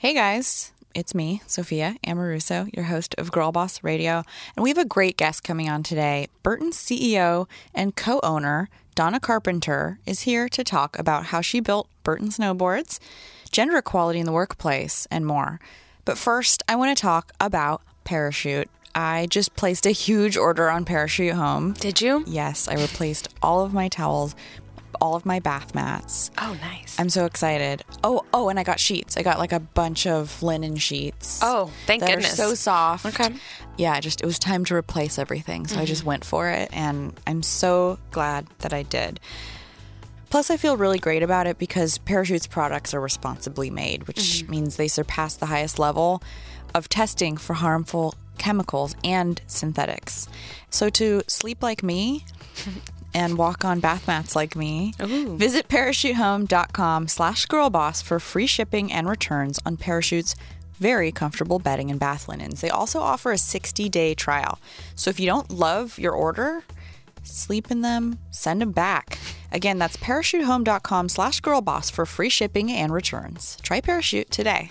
Hey 0.00 0.14
guys, 0.14 0.72
it's 0.94 1.14
me, 1.14 1.42
Sophia 1.46 1.96
Amoruso, 2.06 2.74
your 2.74 2.86
host 2.86 3.14
of 3.18 3.30
Girl 3.30 3.52
Boss 3.52 3.84
Radio, 3.84 4.22
and 4.56 4.62
we 4.62 4.70
have 4.70 4.78
a 4.78 4.84
great 4.86 5.18
guest 5.18 5.44
coming 5.44 5.68
on 5.68 5.82
today. 5.82 6.28
Burton's 6.42 6.78
CEO 6.78 7.46
and 7.74 7.94
co 7.94 8.18
owner, 8.22 8.70
Donna 8.94 9.20
Carpenter, 9.20 9.98
is 10.06 10.22
here 10.22 10.48
to 10.48 10.64
talk 10.64 10.98
about 10.98 11.26
how 11.26 11.42
she 11.42 11.60
built 11.60 11.86
Burton 12.02 12.28
Snowboards, 12.28 12.98
gender 13.52 13.76
equality 13.76 14.20
in 14.20 14.24
the 14.24 14.32
workplace, 14.32 15.06
and 15.10 15.26
more. 15.26 15.60
But 16.06 16.16
first, 16.16 16.62
I 16.66 16.76
want 16.76 16.96
to 16.96 17.02
talk 17.02 17.32
about 17.38 17.82
Parachute. 18.04 18.70
I 18.94 19.26
just 19.28 19.54
placed 19.54 19.84
a 19.84 19.90
huge 19.90 20.34
order 20.34 20.70
on 20.70 20.86
Parachute 20.86 21.34
Home. 21.34 21.74
Did 21.74 22.00
you? 22.00 22.24
Yes, 22.26 22.68
I 22.68 22.74
replaced 22.76 23.28
all 23.42 23.66
of 23.66 23.74
my 23.74 23.88
towels, 23.88 24.34
all 25.00 25.14
of 25.14 25.26
my 25.26 25.40
bath 25.40 25.74
mats. 25.74 26.30
Oh, 26.38 26.56
nice. 26.60 26.98
I'm 26.98 27.08
so 27.10 27.24
excited. 27.24 27.84
Oh, 28.04 28.24
oh, 28.32 28.48
and 28.48 28.58
I 28.58 28.62
got 28.62 28.80
sheets. 28.80 29.16
I 29.16 29.22
got 29.22 29.38
like 29.38 29.52
a 29.52 29.60
bunch 29.60 30.06
of 30.06 30.42
linen 30.42 30.76
sheets. 30.76 31.40
Oh, 31.42 31.70
thank 31.86 32.00
that 32.00 32.10
goodness. 32.10 32.34
Are 32.34 32.48
so 32.48 32.54
soft. 32.54 33.06
Okay. 33.06 33.34
Yeah, 33.76 33.98
just 34.00 34.20
it 34.20 34.26
was 34.26 34.38
time 34.38 34.64
to 34.66 34.74
replace 34.74 35.18
everything, 35.18 35.66
so 35.66 35.76
I 35.76 35.78
mm-hmm. 35.78 35.86
just 35.86 36.04
went 36.04 36.24
for 36.24 36.48
it, 36.48 36.68
and 36.72 37.18
I'm 37.26 37.42
so 37.42 37.98
glad 38.10 38.46
that 38.58 38.72
I 38.72 38.82
did. 38.82 39.20
Plus, 40.30 40.50
I 40.50 40.56
feel 40.56 40.76
really 40.76 40.98
great 40.98 41.22
about 41.22 41.46
it 41.46 41.58
because 41.58 41.98
Parachute's 41.98 42.46
products 42.46 42.94
are 42.94 43.00
responsibly 43.00 43.68
made, 43.68 44.06
which 44.06 44.18
mm-hmm. 44.18 44.50
means 44.50 44.76
they 44.76 44.86
surpass 44.86 45.34
the 45.34 45.46
highest 45.46 45.78
level 45.78 46.22
of 46.74 46.88
testing 46.88 47.36
for 47.36 47.54
harmful 47.54 48.14
chemicals 48.38 48.94
and 49.02 49.40
synthetics. 49.48 50.28
So, 50.70 50.88
to 50.90 51.22
sleep 51.26 51.62
like 51.62 51.82
me 51.82 52.24
and 53.14 53.38
walk 53.38 53.64
on 53.64 53.80
bath 53.80 54.06
mats 54.06 54.36
like 54.36 54.56
me, 54.56 54.94
visit 54.98 55.68
parachutehome.com 55.68 57.08
slash 57.08 57.46
girlboss 57.46 58.02
for 58.02 58.20
free 58.20 58.46
shipping 58.46 58.92
and 58.92 59.08
returns 59.08 59.58
on 59.64 59.76
Parachute's 59.76 60.34
very 60.78 61.12
comfortable 61.12 61.58
bedding 61.58 61.90
and 61.90 62.00
bath 62.00 62.28
linens. 62.28 62.60
They 62.60 62.70
also 62.70 63.00
offer 63.00 63.32
a 63.32 63.36
60-day 63.36 64.14
trial. 64.14 64.58
So 64.94 65.10
if 65.10 65.20
you 65.20 65.26
don't 65.26 65.50
love 65.50 65.98
your 65.98 66.12
order, 66.12 66.64
sleep 67.22 67.70
in 67.70 67.82
them, 67.82 68.18
send 68.30 68.62
them 68.62 68.72
back. 68.72 69.18
Again, 69.52 69.78
that's 69.78 69.96
parachutehome.com 69.98 71.08
slash 71.08 71.40
girlboss 71.40 71.92
for 71.92 72.06
free 72.06 72.30
shipping 72.30 72.70
and 72.70 72.92
returns. 72.92 73.58
Try 73.62 73.80
Parachute 73.80 74.30
today. 74.30 74.70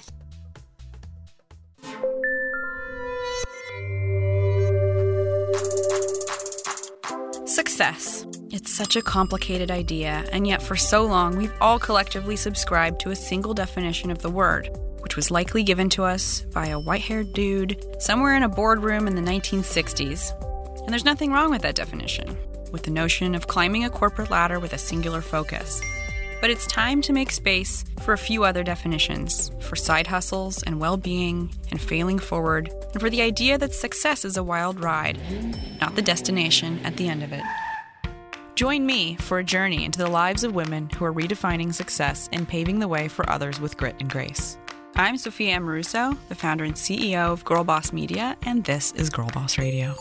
Success. 7.45 8.28
It's 8.51 8.73
such 8.73 8.95
a 8.95 9.03
complicated 9.03 9.69
idea, 9.69 10.25
and 10.31 10.47
yet 10.47 10.63
for 10.63 10.75
so 10.75 11.05
long 11.05 11.37
we've 11.37 11.53
all 11.61 11.77
collectively 11.77 12.35
subscribed 12.35 12.99
to 13.01 13.11
a 13.11 13.15
single 13.15 13.53
definition 13.53 14.09
of 14.09 14.23
the 14.23 14.31
word, 14.31 14.71
which 15.01 15.15
was 15.15 15.29
likely 15.29 15.61
given 15.61 15.87
to 15.89 16.03
us 16.03 16.41
by 16.51 16.65
a 16.67 16.79
white 16.79 17.01
haired 17.01 17.31
dude 17.33 17.85
somewhere 17.99 18.35
in 18.35 18.41
a 18.41 18.49
boardroom 18.49 19.07
in 19.07 19.13
the 19.13 19.21
1960s. 19.21 20.33
And 20.81 20.89
there's 20.89 21.05
nothing 21.05 21.31
wrong 21.31 21.51
with 21.51 21.61
that 21.61 21.75
definition, 21.75 22.35
with 22.71 22.81
the 22.81 22.89
notion 22.89 23.35
of 23.35 23.45
climbing 23.45 23.85
a 23.85 23.89
corporate 23.91 24.31
ladder 24.31 24.59
with 24.59 24.73
a 24.73 24.79
singular 24.79 25.21
focus. 25.21 25.79
But 26.41 26.49
it's 26.49 26.65
time 26.65 27.03
to 27.03 27.13
make 27.13 27.29
space 27.29 27.85
for 28.01 28.13
a 28.13 28.17
few 28.17 28.45
other 28.45 28.63
definitions 28.63 29.51
for 29.59 29.75
side 29.75 30.07
hustles 30.07 30.63
and 30.63 30.79
well 30.79 30.97
being 30.97 31.53
and 31.69 31.79
failing 31.79 32.17
forward, 32.17 32.71
and 32.93 32.99
for 32.99 33.11
the 33.11 33.21
idea 33.21 33.59
that 33.59 33.75
success 33.75 34.25
is 34.25 34.37
a 34.37 34.43
wild 34.43 34.83
ride, 34.83 35.19
not 35.79 35.95
the 35.95 36.01
destination 36.01 36.79
at 36.83 36.97
the 36.97 37.07
end 37.07 37.21
of 37.21 37.31
it. 37.31 37.43
Join 38.59 38.85
me 38.85 39.15
for 39.15 39.39
a 39.39 39.43
journey 39.45 39.85
into 39.85 39.99
the 39.99 40.09
lives 40.09 40.43
of 40.43 40.53
women 40.53 40.89
who 40.89 41.05
are 41.05 41.13
redefining 41.13 41.73
success 41.73 42.27
and 42.33 42.45
paving 42.45 42.79
the 42.79 42.89
way 42.89 43.07
for 43.07 43.29
others 43.29 43.57
with 43.57 43.77
grit 43.77 43.95
and 44.01 44.09
grace. 44.09 44.57
I'm 44.97 45.15
Sophia 45.15 45.57
Amoruso, 45.57 46.17
the 46.27 46.35
founder 46.35 46.65
and 46.65 46.73
CEO 46.73 47.31
of 47.31 47.45
Girl 47.45 47.63
Boss 47.63 47.93
Media, 47.93 48.35
and 48.41 48.65
this 48.65 48.91
is 48.91 49.09
Girl 49.09 49.29
Boss 49.29 49.57
Radio. 49.57 49.95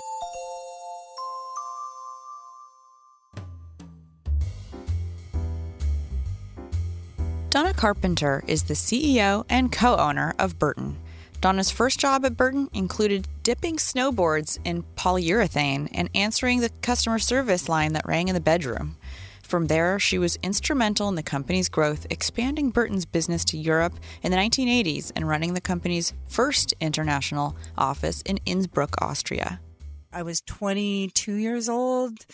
Donna 7.51 7.73
Carpenter 7.73 8.43
is 8.49 8.65
the 8.65 8.75
CEO 8.75 9.45
and 9.49 9.71
co 9.71 9.95
owner 9.95 10.35
of 10.41 10.59
Burton. 10.59 10.99
Donna's 11.41 11.71
first 11.71 12.01
job 12.01 12.25
at 12.25 12.37
Burton 12.37 12.69
included 12.73 13.29
dipping 13.45 13.77
snowboards 13.77 14.59
in 14.65 14.83
polyurethane 14.97 15.89
and 15.93 16.11
answering 16.15 16.61
the 16.61 16.71
customer 16.83 17.21
service 17.21 17.69
line 17.69 17.93
that 17.93 18.07
rang 18.07 18.27
in 18.27 18.35
the 18.35 18.41
bedroom. 18.41 18.97
From 19.43 19.69
there, 19.69 19.99
she 19.99 20.19
was 20.19 20.37
instrumental 20.43 21.09
in 21.09 21.15
the 21.15 21.23
company's 21.23 21.69
growth, 21.69 22.07
expanding 22.11 22.71
Burton's 22.71 23.07
business 23.07 23.45
to 23.47 23.57
Europe 23.57 23.95
in 24.23 24.33
the 24.33 24.37
1980s 24.37 25.13
and 25.15 25.29
running 25.29 25.55
the 25.55 25.61
company's 25.61 26.13
first 26.27 26.75
international 26.81 27.57
office 27.77 28.21
in 28.23 28.41
Innsbruck, 28.45 29.01
Austria. 29.01 29.61
I 30.13 30.23
was 30.23 30.41
22 30.43 31.35
years 31.35 31.69
old. 31.69 32.27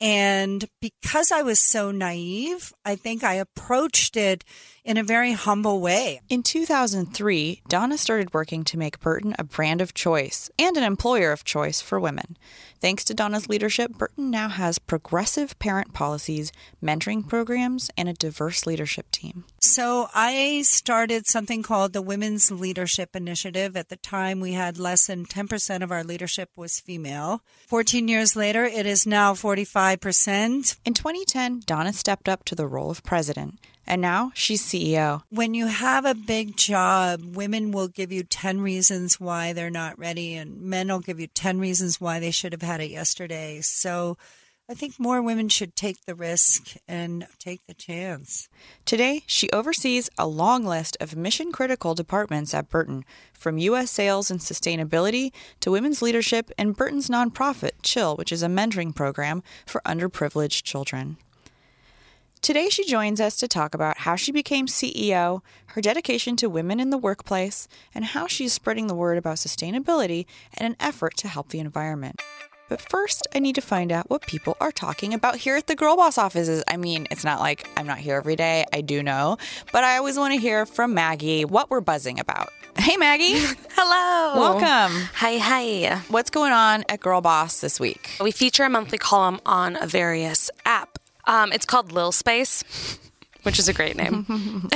And 0.00 0.64
because 0.80 1.30
I 1.30 1.42
was 1.42 1.60
so 1.60 1.92
naive, 1.92 2.72
I 2.84 2.96
think 2.96 3.22
I 3.22 3.34
approached 3.34 4.16
it 4.16 4.44
in 4.84 4.96
a 4.96 5.02
very 5.02 5.32
humble 5.32 5.80
way. 5.80 6.20
In 6.28 6.42
2003, 6.42 7.62
Donna 7.68 7.98
started 7.98 8.34
working 8.34 8.64
to 8.64 8.78
make 8.78 9.00
Burton 9.00 9.34
a 9.38 9.44
brand 9.44 9.80
of 9.80 9.94
choice 9.94 10.50
and 10.58 10.76
an 10.76 10.82
employer 10.82 11.32
of 11.32 11.44
choice 11.44 11.80
for 11.80 12.00
women. 12.00 12.36
Thanks 12.80 13.04
to 13.04 13.14
Donna's 13.14 13.48
leadership, 13.48 13.92
Burton 13.92 14.28
now 14.28 14.48
has 14.48 14.80
progressive 14.80 15.56
parent 15.60 15.94
policies, 15.94 16.50
mentoring 16.82 17.28
programs, 17.28 17.90
and 17.96 18.08
a 18.08 18.12
diverse 18.12 18.66
leadership 18.66 19.08
team. 19.12 19.44
So 19.60 20.08
I 20.12 20.62
started 20.62 21.28
something 21.28 21.62
called 21.62 21.92
the 21.92 22.02
Women's 22.02 22.50
Leadership 22.50 23.14
Initiative. 23.14 23.76
At 23.76 23.88
the 23.88 23.96
time, 23.96 24.40
we 24.40 24.54
had 24.54 24.78
less 24.78 25.06
than 25.06 25.26
10% 25.26 25.82
of 25.82 25.92
our 25.92 26.02
leadership 26.02 26.50
was 26.56 26.80
female. 26.80 27.42
14 27.68 28.08
years 28.08 28.34
later, 28.34 28.64
it 28.64 28.84
is 28.84 29.06
now 29.06 29.32
45%. 29.32 30.76
In 30.84 30.94
2010, 30.94 31.62
Donna 31.64 31.92
stepped 31.92 32.28
up 32.28 32.44
to 32.46 32.56
the 32.56 32.66
role 32.66 32.90
of 32.90 33.04
president, 33.04 33.60
and 33.92 34.00
now 34.00 34.32
she's 34.34 34.64
CEO. 34.64 35.20
When 35.28 35.52
you 35.52 35.66
have 35.66 36.06
a 36.06 36.14
big 36.14 36.56
job, 36.56 37.36
women 37.36 37.72
will 37.72 37.88
give 37.88 38.10
you 38.10 38.22
10 38.22 38.62
reasons 38.62 39.20
why 39.20 39.52
they're 39.52 39.68
not 39.68 39.98
ready, 39.98 40.34
and 40.34 40.62
men 40.62 40.88
will 40.88 41.00
give 41.00 41.20
you 41.20 41.26
10 41.26 41.60
reasons 41.60 42.00
why 42.00 42.18
they 42.18 42.30
should 42.30 42.52
have 42.52 42.62
had 42.62 42.80
it 42.80 42.90
yesterday. 42.90 43.60
So 43.60 44.16
I 44.66 44.72
think 44.72 44.98
more 44.98 45.20
women 45.20 45.50
should 45.50 45.76
take 45.76 46.06
the 46.06 46.14
risk 46.14 46.74
and 46.88 47.26
take 47.38 47.66
the 47.66 47.74
chance. 47.74 48.48
Today, 48.86 49.24
she 49.26 49.50
oversees 49.50 50.08
a 50.16 50.26
long 50.26 50.64
list 50.64 50.96
of 50.98 51.14
mission 51.14 51.52
critical 51.52 51.94
departments 51.94 52.54
at 52.54 52.70
Burton, 52.70 53.04
from 53.34 53.58
U.S. 53.58 53.90
sales 53.90 54.30
and 54.30 54.40
sustainability 54.40 55.32
to 55.60 55.70
women's 55.70 56.00
leadership 56.00 56.50
and 56.56 56.74
Burton's 56.74 57.10
nonprofit, 57.10 57.72
Chill, 57.82 58.16
which 58.16 58.32
is 58.32 58.42
a 58.42 58.46
mentoring 58.46 58.94
program 58.94 59.42
for 59.66 59.82
underprivileged 59.84 60.62
children. 60.62 61.18
Today, 62.42 62.68
she 62.70 62.84
joins 62.84 63.20
us 63.20 63.36
to 63.36 63.46
talk 63.46 63.72
about 63.72 63.98
how 63.98 64.16
she 64.16 64.32
became 64.32 64.66
CEO, 64.66 65.42
her 65.66 65.80
dedication 65.80 66.34
to 66.34 66.50
women 66.50 66.80
in 66.80 66.90
the 66.90 66.98
workplace, 66.98 67.68
and 67.94 68.04
how 68.04 68.26
she's 68.26 68.52
spreading 68.52 68.88
the 68.88 68.96
word 68.96 69.16
about 69.16 69.36
sustainability 69.36 70.26
in 70.58 70.66
an 70.66 70.74
effort 70.80 71.16
to 71.18 71.28
help 71.28 71.50
the 71.50 71.60
environment. 71.60 72.20
But 72.68 72.80
first, 72.80 73.28
I 73.32 73.38
need 73.38 73.54
to 73.54 73.60
find 73.60 73.92
out 73.92 74.10
what 74.10 74.26
people 74.26 74.56
are 74.60 74.72
talking 74.72 75.14
about 75.14 75.36
here 75.36 75.54
at 75.54 75.68
the 75.68 75.76
Girl 75.76 75.94
Boss 75.96 76.18
offices. 76.18 76.64
I 76.66 76.76
mean, 76.76 77.06
it's 77.12 77.22
not 77.22 77.38
like 77.38 77.68
I'm 77.76 77.86
not 77.86 77.98
here 77.98 78.16
every 78.16 78.34
day, 78.34 78.64
I 78.72 78.80
do 78.80 79.04
know, 79.04 79.36
but 79.72 79.84
I 79.84 79.96
always 79.96 80.18
want 80.18 80.34
to 80.34 80.40
hear 80.40 80.66
from 80.66 80.94
Maggie 80.94 81.44
what 81.44 81.70
we're 81.70 81.80
buzzing 81.80 82.18
about. 82.18 82.48
Hey, 82.76 82.96
Maggie. 82.96 83.34
Hello. 83.70 84.40
Welcome. 84.40 84.96
Hi, 85.14 85.38
hi. 85.38 85.96
What's 86.08 86.30
going 86.30 86.50
on 86.50 86.82
at 86.88 86.98
Girl 86.98 87.20
Boss 87.20 87.60
this 87.60 87.78
week? 87.78 88.16
We 88.20 88.32
feature 88.32 88.64
a 88.64 88.68
monthly 88.68 88.98
column 88.98 89.38
on 89.46 89.76
a 89.80 89.86
various 89.86 90.50
app. 90.66 90.91
Um, 91.26 91.52
it's 91.52 91.66
called 91.66 91.92
Lil 91.92 92.12
Space, 92.12 92.64
which 93.42 93.58
is 93.58 93.68
a 93.68 93.72
great 93.72 93.96
name. 93.96 94.26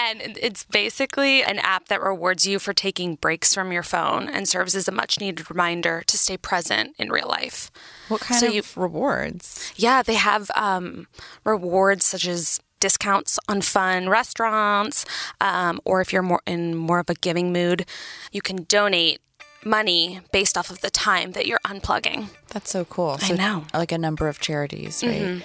and 0.00 0.36
it's 0.40 0.64
basically 0.64 1.42
an 1.42 1.58
app 1.58 1.88
that 1.88 2.00
rewards 2.02 2.46
you 2.46 2.58
for 2.58 2.72
taking 2.72 3.14
breaks 3.16 3.54
from 3.54 3.72
your 3.72 3.82
phone 3.82 4.28
and 4.28 4.48
serves 4.48 4.74
as 4.74 4.88
a 4.88 4.92
much 4.92 5.20
needed 5.20 5.50
reminder 5.50 6.02
to 6.06 6.16
stay 6.18 6.36
present 6.36 6.94
in 6.98 7.10
real 7.10 7.28
life. 7.28 7.70
What 8.08 8.20
kind 8.20 8.40
So 8.40 8.46
of 8.48 8.54
you- 8.54 8.62
rewards? 8.76 9.72
Yeah, 9.76 10.02
they 10.02 10.14
have 10.14 10.50
um, 10.54 11.06
rewards 11.44 12.04
such 12.06 12.26
as 12.26 12.60
discounts 12.80 13.38
on 13.48 13.60
fun 13.60 14.08
restaurants, 14.08 15.04
um, 15.40 15.80
or 15.84 16.00
if 16.00 16.12
you're 16.12 16.22
more 16.22 16.40
in 16.46 16.76
more 16.76 17.00
of 17.00 17.10
a 17.10 17.14
giving 17.14 17.52
mood, 17.52 17.84
you 18.30 18.40
can 18.40 18.64
donate 18.64 19.20
money 19.64 20.20
based 20.32 20.56
off 20.56 20.70
of 20.70 20.80
the 20.80 20.90
time 20.90 21.32
that 21.32 21.46
you're 21.46 21.60
unplugging. 21.64 22.28
That's 22.48 22.70
so 22.70 22.84
cool. 22.84 23.18
I 23.20 23.28
So, 23.28 23.34
know. 23.34 23.64
Like 23.74 23.92
a 23.92 23.98
number 23.98 24.28
of 24.28 24.40
charities, 24.40 25.02
right? 25.04 25.20
Mm-hmm. 25.22 25.40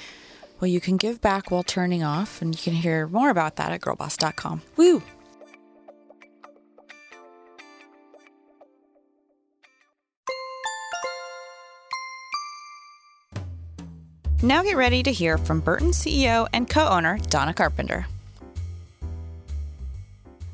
Well, 0.59 0.69
you 0.69 0.79
can 0.79 0.97
give 0.97 1.19
back 1.19 1.51
while 1.51 1.63
turning 1.63 2.03
off, 2.03 2.41
and 2.41 2.55
you 2.55 2.61
can 2.61 2.73
hear 2.73 3.07
more 3.07 3.29
about 3.29 3.57
that 3.57 3.71
at 3.71 3.81
girlboss.com. 3.81 4.61
Woo! 4.77 5.03
Now 14.41 14.61
get 14.61 14.75
ready 14.75 15.03
to 15.03 15.11
hear 15.11 15.37
from 15.37 15.61
Burton 15.61 15.91
CEO 15.91 16.47
and 16.53 16.69
co 16.69 16.87
owner 16.87 17.17
Donna 17.29 17.53
Carpenter. 17.53 18.05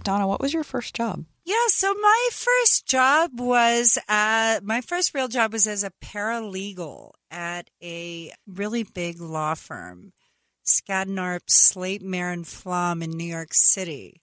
Donna, 0.03 0.27
what 0.27 0.39
was 0.41 0.53
your 0.53 0.63
first 0.63 0.93
job? 0.95 1.25
Yeah, 1.49 1.65
so 1.69 1.95
my 1.95 2.29
first 2.31 2.85
job 2.85 3.39
was 3.39 3.97
uh, 4.07 4.59
my 4.63 4.81
first 4.81 5.15
real 5.15 5.27
job 5.27 5.51
was 5.51 5.65
as 5.65 5.83
a 5.83 5.91
paralegal 5.99 7.13
at 7.31 7.71
a 7.81 8.31
really 8.45 8.83
big 8.83 9.19
law 9.19 9.55
firm, 9.55 10.13
Skadden 10.63 11.39
Slate, 11.47 12.03
Meagher, 12.03 12.45
Flom 12.45 13.01
in 13.01 13.17
New 13.17 13.23
York 13.23 13.49
City. 13.53 14.21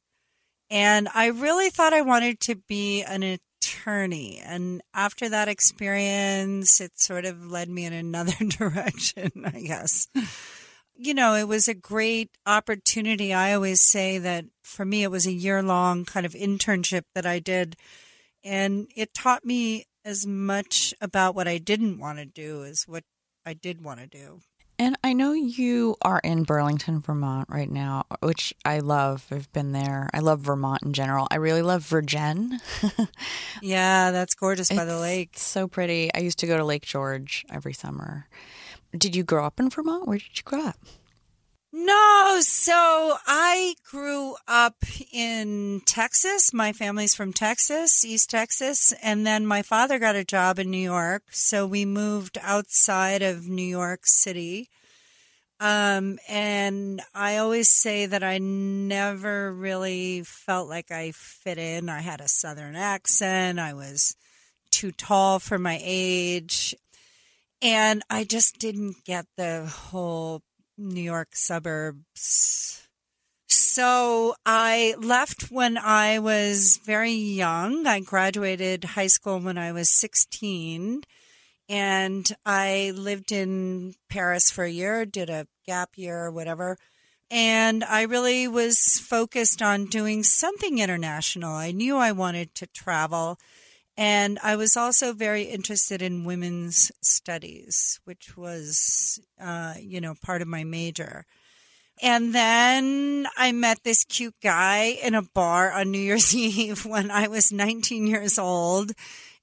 And 0.70 1.08
I 1.16 1.26
really 1.26 1.68
thought 1.68 1.92
I 1.92 2.02
wanted 2.02 2.38
to 2.42 2.54
be 2.54 3.02
an 3.02 3.24
attorney. 3.24 4.40
And 4.44 4.80
after 4.94 5.28
that 5.28 5.48
experience, 5.48 6.80
it 6.80 6.92
sort 6.94 7.24
of 7.24 7.50
led 7.50 7.68
me 7.68 7.86
in 7.86 7.92
another 7.92 8.36
direction, 8.48 9.32
I 9.44 9.62
guess. 9.62 10.06
You 10.96 11.14
know, 11.14 11.34
it 11.34 11.46
was 11.46 11.68
a 11.68 11.74
great 11.74 12.30
opportunity. 12.46 13.32
I 13.32 13.52
always 13.52 13.82
say 13.82 14.18
that 14.18 14.46
for 14.62 14.84
me, 14.84 15.02
it 15.02 15.10
was 15.10 15.26
a 15.26 15.32
year 15.32 15.62
long 15.62 16.04
kind 16.04 16.24
of 16.24 16.32
internship 16.32 17.02
that 17.14 17.26
I 17.26 17.38
did. 17.38 17.76
And 18.42 18.88
it 18.96 19.12
taught 19.12 19.44
me 19.44 19.86
as 20.04 20.26
much 20.26 20.94
about 21.00 21.34
what 21.34 21.48
I 21.48 21.58
didn't 21.58 21.98
want 21.98 22.18
to 22.18 22.24
do 22.24 22.64
as 22.64 22.84
what 22.86 23.04
I 23.44 23.54
did 23.54 23.82
want 23.82 24.00
to 24.00 24.06
do. 24.06 24.40
And 24.78 24.96
I 25.02 25.14
know 25.14 25.32
you 25.32 25.96
are 26.02 26.20
in 26.22 26.42
Burlington, 26.42 27.00
Vermont 27.00 27.48
right 27.48 27.70
now, 27.70 28.04
which 28.20 28.52
I 28.64 28.80
love. 28.80 29.26
I've 29.30 29.50
been 29.52 29.72
there. 29.72 30.10
I 30.12 30.18
love 30.18 30.40
Vermont 30.40 30.82
in 30.82 30.92
general. 30.92 31.26
I 31.30 31.36
really 31.36 31.62
love 31.62 31.82
Virgin. 31.82 32.60
yeah, 33.62 34.10
that's 34.10 34.34
gorgeous 34.34 34.68
by 34.68 34.84
the 34.84 34.98
lake. 34.98 35.30
So 35.38 35.66
pretty. 35.66 36.12
I 36.12 36.18
used 36.18 36.38
to 36.40 36.46
go 36.46 36.58
to 36.58 36.64
Lake 36.64 36.84
George 36.84 37.46
every 37.50 37.72
summer. 37.72 38.26
Did 38.98 39.16
you 39.16 39.24
grow 39.24 39.44
up 39.46 39.60
in 39.60 39.70
Vermont? 39.70 40.06
Where 40.06 40.18
did 40.18 40.36
you 40.36 40.42
grow 40.44 40.66
up? 40.66 40.78
No, 41.72 42.38
so 42.40 43.16
I 43.26 43.74
grew 43.84 44.36
up 44.48 44.76
in 45.12 45.82
Texas. 45.84 46.54
My 46.54 46.72
family's 46.72 47.14
from 47.14 47.34
Texas, 47.34 48.04
East 48.04 48.30
Texas, 48.30 48.94
and 49.02 49.26
then 49.26 49.46
my 49.46 49.60
father 49.60 49.98
got 49.98 50.16
a 50.16 50.24
job 50.24 50.58
in 50.58 50.70
New 50.70 50.78
York, 50.78 51.24
so 51.32 51.66
we 51.66 51.84
moved 51.84 52.38
outside 52.40 53.20
of 53.20 53.48
New 53.48 53.62
York 53.62 54.06
City. 54.06 54.70
Um, 55.60 56.18
and 56.28 57.02
I 57.14 57.38
always 57.38 57.68
say 57.68 58.06
that 58.06 58.22
I 58.22 58.38
never 58.38 59.52
really 59.52 60.22
felt 60.22 60.68
like 60.68 60.90
I 60.90 61.12
fit 61.12 61.58
in. 61.58 61.88
I 61.88 62.00
had 62.00 62.20
a 62.20 62.28
southern 62.28 62.76
accent. 62.76 63.58
I 63.58 63.74
was 63.74 64.16
too 64.70 64.92
tall 64.92 65.38
for 65.38 65.58
my 65.58 65.78
age. 65.82 66.74
And 67.62 68.02
I 68.10 68.24
just 68.24 68.58
didn't 68.58 69.04
get 69.04 69.26
the 69.36 69.66
whole 69.66 70.42
New 70.76 71.00
York 71.00 71.30
suburbs. 71.32 72.86
So 73.48 74.34
I 74.44 74.94
left 74.98 75.50
when 75.50 75.78
I 75.78 76.18
was 76.18 76.78
very 76.84 77.12
young. 77.12 77.86
I 77.86 78.00
graduated 78.00 78.84
high 78.84 79.06
school 79.06 79.38
when 79.40 79.58
I 79.58 79.72
was 79.72 79.90
16 79.90 81.02
and 81.68 82.32
I 82.44 82.92
lived 82.94 83.32
in 83.32 83.94
Paris 84.08 84.50
for 84.50 84.64
a 84.64 84.70
year, 84.70 85.04
did 85.04 85.30
a 85.30 85.46
gap 85.66 85.90
year 85.96 86.24
or 86.24 86.30
whatever. 86.30 86.78
And 87.30 87.82
I 87.82 88.02
really 88.02 88.46
was 88.46 88.78
focused 89.00 89.60
on 89.60 89.86
doing 89.86 90.22
something 90.22 90.78
international. 90.78 91.52
I 91.52 91.72
knew 91.72 91.96
I 91.96 92.12
wanted 92.12 92.54
to 92.56 92.66
travel. 92.68 93.38
And 93.96 94.38
I 94.42 94.56
was 94.56 94.76
also 94.76 95.14
very 95.14 95.44
interested 95.44 96.02
in 96.02 96.24
women's 96.24 96.92
studies, 97.00 97.98
which 98.04 98.36
was, 98.36 99.18
uh, 99.40 99.74
you 99.80 100.00
know, 100.00 100.14
part 100.22 100.42
of 100.42 100.48
my 100.48 100.64
major. 100.64 101.24
And 102.02 102.34
then 102.34 103.26
I 103.38 103.52
met 103.52 103.84
this 103.84 104.04
cute 104.04 104.34
guy 104.42 104.98
in 105.02 105.14
a 105.14 105.22
bar 105.22 105.72
on 105.72 105.90
New 105.90 105.98
Year's 105.98 106.34
Eve 106.34 106.84
when 106.84 107.10
I 107.10 107.28
was 107.28 107.52
19 107.52 108.06
years 108.06 108.38
old, 108.38 108.92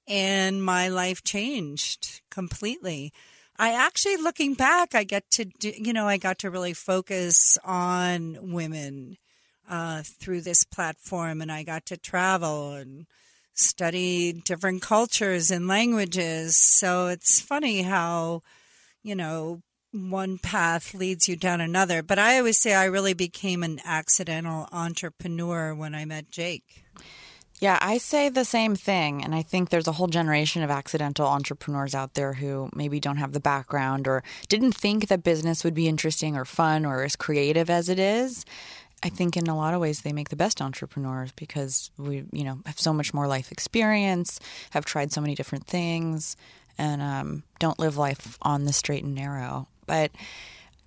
and 0.06 0.62
my 0.62 0.88
life 0.88 1.24
changed 1.24 2.20
completely. 2.30 3.12
I 3.56 3.72
actually, 3.72 4.16
looking 4.16 4.54
back, 4.54 4.94
I 4.94 5.04
get 5.04 5.30
to, 5.32 5.44
do, 5.44 5.72
you 5.76 5.92
know, 5.92 6.06
I 6.06 6.16
got 6.16 6.38
to 6.40 6.50
really 6.50 6.74
focus 6.74 7.58
on 7.64 8.52
women 8.52 9.16
uh, 9.68 10.02
through 10.04 10.42
this 10.42 10.62
platform, 10.64 11.40
and 11.40 11.50
I 11.50 11.64
got 11.64 11.86
to 11.86 11.96
travel 11.96 12.72
and 12.72 13.06
study 13.54 14.32
different 14.32 14.82
cultures 14.82 15.50
and 15.50 15.66
languages. 15.66 16.56
So 16.56 17.08
it's 17.08 17.40
funny 17.40 17.82
how, 17.82 18.42
you 19.02 19.14
know, 19.14 19.62
one 19.92 20.38
path 20.38 20.92
leads 20.92 21.28
you 21.28 21.36
down 21.36 21.60
another. 21.60 22.02
But 22.02 22.18
I 22.18 22.38
always 22.38 22.58
say 22.60 22.74
I 22.74 22.84
really 22.84 23.14
became 23.14 23.62
an 23.62 23.80
accidental 23.84 24.68
entrepreneur 24.72 25.74
when 25.74 25.94
I 25.94 26.04
met 26.04 26.30
Jake. 26.30 26.84
Yeah, 27.60 27.78
I 27.80 27.98
say 27.98 28.28
the 28.28 28.44
same 28.44 28.74
thing. 28.74 29.22
And 29.22 29.34
I 29.34 29.42
think 29.42 29.70
there's 29.70 29.86
a 29.86 29.92
whole 29.92 30.08
generation 30.08 30.62
of 30.62 30.70
accidental 30.70 31.26
entrepreneurs 31.26 31.94
out 31.94 32.14
there 32.14 32.32
who 32.32 32.68
maybe 32.74 32.98
don't 32.98 33.18
have 33.18 33.32
the 33.32 33.40
background 33.40 34.08
or 34.08 34.24
didn't 34.48 34.72
think 34.72 35.06
that 35.08 35.22
business 35.22 35.62
would 35.62 35.74
be 35.74 35.88
interesting 35.88 36.36
or 36.36 36.44
fun 36.44 36.84
or 36.84 37.04
as 37.04 37.14
creative 37.14 37.70
as 37.70 37.88
it 37.88 38.00
is. 38.00 38.44
I 39.04 39.10
think 39.10 39.36
in 39.36 39.48
a 39.48 39.56
lot 39.56 39.74
of 39.74 39.82
ways 39.82 40.00
they 40.00 40.14
make 40.14 40.30
the 40.30 40.36
best 40.36 40.62
entrepreneurs 40.62 41.30
because 41.32 41.90
we, 41.98 42.24
you 42.32 42.42
know, 42.42 42.60
have 42.64 42.80
so 42.80 42.94
much 42.94 43.12
more 43.12 43.28
life 43.28 43.52
experience, 43.52 44.40
have 44.70 44.86
tried 44.86 45.12
so 45.12 45.20
many 45.20 45.34
different 45.34 45.66
things, 45.66 46.38
and 46.78 47.02
um, 47.02 47.42
don't 47.58 47.78
live 47.78 47.98
life 47.98 48.38
on 48.40 48.64
the 48.64 48.72
straight 48.72 49.04
and 49.04 49.14
narrow. 49.14 49.68
But 49.86 50.10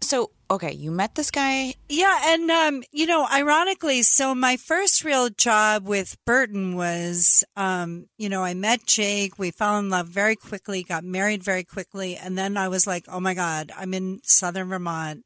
so, 0.01 0.31
okay, 0.49 0.73
you 0.73 0.89
met 0.89 1.13
this 1.13 1.29
guy. 1.29 1.75
Yeah, 1.89 2.19
and 2.23 2.49
um, 2.49 2.83
you 2.91 3.05
know, 3.05 3.27
ironically, 3.31 4.01
so 4.01 4.33
my 4.33 4.57
first 4.57 5.03
real 5.03 5.29
job 5.29 5.85
with 5.85 6.17
Burton 6.25 6.75
was, 6.75 7.43
um, 7.55 8.07
you 8.17 8.29
know, 8.29 8.43
I 8.43 8.55
met 8.55 8.87
Jake. 8.87 9.37
We 9.37 9.51
fell 9.51 9.77
in 9.77 9.91
love 9.91 10.07
very 10.07 10.35
quickly, 10.35 10.81
got 10.81 11.03
married 11.03 11.43
very 11.43 11.63
quickly, 11.63 12.17
and 12.17 12.35
then 12.35 12.57
I 12.57 12.67
was 12.67 12.87
like, 12.87 13.05
oh 13.07 13.19
my 13.19 13.35
god, 13.35 13.71
I'm 13.77 13.93
in 13.93 14.21
Southern 14.23 14.69
Vermont 14.69 15.23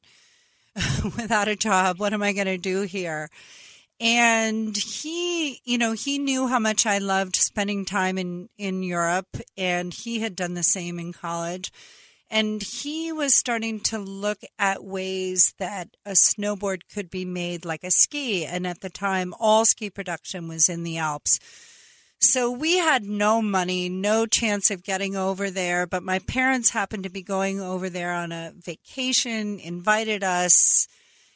without 1.18 1.48
a 1.48 1.56
job. 1.56 2.00
What 2.00 2.14
am 2.14 2.24
I 2.24 2.34
going 2.34 2.48
to 2.48 2.58
do 2.58 2.82
here? 2.82 3.30
And 4.00 4.76
he, 4.76 5.62
you 5.64 5.78
know, 5.78 5.92
he 5.92 6.18
knew 6.18 6.48
how 6.48 6.58
much 6.58 6.88
I 6.88 6.98
loved 6.98 7.36
spending 7.36 7.86
time 7.86 8.18
in, 8.18 8.50
in 8.58 8.82
Europe, 8.82 9.38
and 9.56 9.94
he 9.94 10.22
had 10.22 10.36
done 10.36 10.56
the 10.56 10.64
same 10.64 10.98
in 10.98 11.14
college. 11.14 11.72
And 12.28 12.64
he 12.64 13.12
was 13.12 13.36
starting 13.36 13.82
to 13.82 14.00
look 14.00 14.40
at 14.58 14.84
ways 14.84 15.54
that 15.60 15.90
a 16.06 16.12
snowboard 16.12 16.84
could 16.92 17.12
be 17.12 17.26
made 17.26 17.66
like 17.66 17.84
a 17.84 17.92
ski. 17.92 18.46
And 18.46 18.66
at 18.66 18.80
the 18.80 18.90
time, 18.90 19.34
all 19.40 19.66
ski 19.66 19.90
production 19.90 20.48
was 20.48 20.70
in 20.70 20.84
the 20.84 20.98
Alps. 20.98 21.40
So 22.24 22.52
we 22.52 22.78
had 22.78 23.04
no 23.04 23.42
money, 23.42 23.90
no 23.90 24.28
chance 24.28 24.70
of 24.70 24.84
getting 24.84 25.16
over 25.16 25.50
there, 25.50 25.88
but 25.88 26.04
my 26.04 26.20
parents 26.20 26.70
happened 26.70 27.04
to 27.04 27.10
be 27.10 27.24
going 27.24 27.60
over 27.60 27.90
there 27.90 28.14
on 28.14 28.32
a 28.32 28.54
vacation, 28.56 29.60
invited 29.60 30.24
us. 30.24 30.88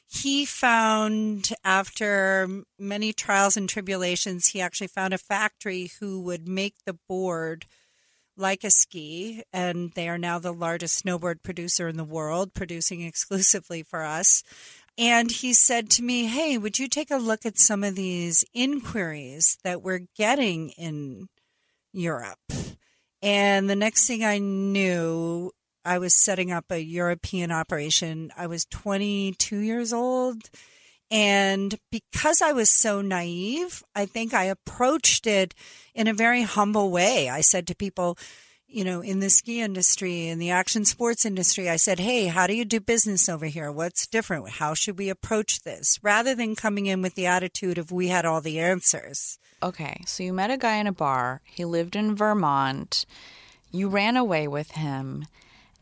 He 0.08 0.46
found, 0.46 1.50
after 1.64 2.48
many 2.78 3.14
trials 3.14 3.58
and 3.58 3.68
tribulations, 3.68 4.50
he 4.50 4.62
actually 4.62 4.88
found 4.88 5.16
a 5.16 5.18
factory 5.18 5.90
who 6.00 6.22
would 6.22 6.48
make 6.48 6.76
the 6.86 6.98
board 7.10 7.66
like 8.38 8.64
a 8.64 8.70
ski, 8.70 9.42
and 9.52 9.92
they 9.96 10.08
are 10.08 10.20
now 10.20 10.38
the 10.38 10.54
largest 10.54 11.04
snowboard 11.04 11.42
producer 11.42 11.88
in 11.88 11.98
the 11.98 12.04
world, 12.04 12.54
producing 12.54 13.02
exclusively 13.06 13.82
for 13.82 14.04
us. 14.04 14.44
And 14.98 15.30
he 15.30 15.54
said 15.54 15.90
to 15.92 16.04
me, 16.04 16.26
Hey, 16.26 16.58
would 16.58 16.80
you 16.80 16.88
take 16.88 17.12
a 17.12 17.18
look 17.18 17.46
at 17.46 17.58
some 17.58 17.84
of 17.84 17.96
these 17.96 18.46
inquiries 18.54 19.58
that 19.64 19.82
we're 19.82 20.08
getting 20.16 20.70
in 20.72 21.28
Europe? 21.92 22.40
And 23.22 23.70
the 23.70 23.76
next 23.76 24.08
thing 24.08 24.24
I 24.24 24.38
knew, 24.38 25.52
I 25.84 26.00
was 26.00 26.14
setting 26.14 26.52
up 26.52 26.66
a 26.70 26.84
European 26.84 27.52
operation. 27.52 28.32
I 28.38 28.48
was 28.48 28.66
22 28.66 29.58
years 29.58 29.94
old. 29.94 30.50
And 31.12 31.76
because 31.92 32.42
I 32.42 32.52
was 32.52 32.70
so 32.70 33.02
naive, 33.02 33.84
I 33.96 34.06
think 34.06 34.34
I 34.34 34.46
approached 34.46 35.28
it 35.28 35.54
in 35.94 36.08
a 36.08 36.14
very 36.14 36.42
humble 36.42 36.90
way. 36.90 37.30
I 37.30 37.42
said 37.42 37.68
to 37.68 37.76
people, 37.76 38.18
you 38.76 38.84
know, 38.84 39.00
in 39.00 39.22
the 39.22 39.30
ski 39.30 39.62
industry, 39.62 40.28
in 40.28 40.38
the 40.38 40.50
action 40.50 40.84
sports 40.84 41.26
industry, 41.26 41.70
I 41.70 41.78
said, 41.78 41.98
Hey, 41.98 42.28
how 42.28 42.46
do 42.46 42.54
you 42.54 42.66
do 42.66 42.82
business 42.82 43.30
over 43.30 43.46
here? 43.46 43.72
What's 43.72 44.06
different? 44.06 44.50
How 44.50 44.74
should 44.74 44.98
we 44.98 45.08
approach 45.08 45.62
this? 45.62 45.98
Rather 46.04 46.36
than 46.36 46.58
coming 46.58 46.86
in 46.86 47.02
with 47.02 47.16
the 47.16 47.26
attitude 47.26 47.78
of 47.78 47.90
we 47.90 48.10
had 48.10 48.26
all 48.26 48.42
the 48.42 48.60
answers. 48.60 49.40
Okay. 49.64 50.02
So 50.06 50.24
you 50.24 50.34
met 50.34 50.52
a 50.52 50.58
guy 50.58 50.76
in 50.76 50.88
a 50.88 50.92
bar. 50.92 51.40
He 51.46 51.64
lived 51.64 51.96
in 51.96 52.18
Vermont. 52.18 53.06
You 53.72 53.88
ran 53.88 54.18
away 54.18 54.46
with 54.46 54.72
him 54.72 55.26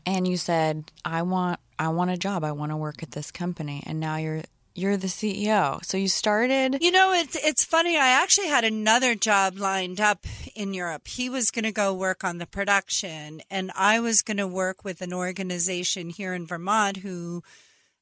and 0.06 0.28
you 0.28 0.36
said, 0.36 0.92
I 1.04 1.22
want 1.22 1.58
I 1.76 1.88
want 1.88 2.12
a 2.12 2.16
job. 2.16 2.44
I 2.44 2.52
want 2.52 2.70
to 2.70 2.76
work 2.76 3.02
at 3.02 3.10
this 3.10 3.32
company. 3.32 3.82
And 3.84 3.98
now 3.98 4.18
you're 4.18 4.42
you're 4.74 4.96
the 4.96 5.06
CEO. 5.06 5.84
So 5.84 5.96
you 5.96 6.08
started. 6.08 6.78
You 6.80 6.90
know, 6.90 7.12
it's 7.12 7.36
it's 7.36 7.64
funny. 7.64 7.96
I 7.96 8.08
actually 8.08 8.48
had 8.48 8.64
another 8.64 9.14
job 9.14 9.58
lined 9.58 10.00
up 10.00 10.26
in 10.54 10.74
Europe. 10.74 11.08
He 11.08 11.30
was 11.30 11.50
going 11.50 11.64
to 11.64 11.72
go 11.72 11.94
work 11.94 12.24
on 12.24 12.38
the 12.38 12.46
production, 12.46 13.42
and 13.50 13.70
I 13.76 14.00
was 14.00 14.22
going 14.22 14.38
to 14.38 14.46
work 14.46 14.84
with 14.84 15.00
an 15.00 15.12
organization 15.12 16.10
here 16.10 16.34
in 16.34 16.46
Vermont 16.46 16.98
who 16.98 17.42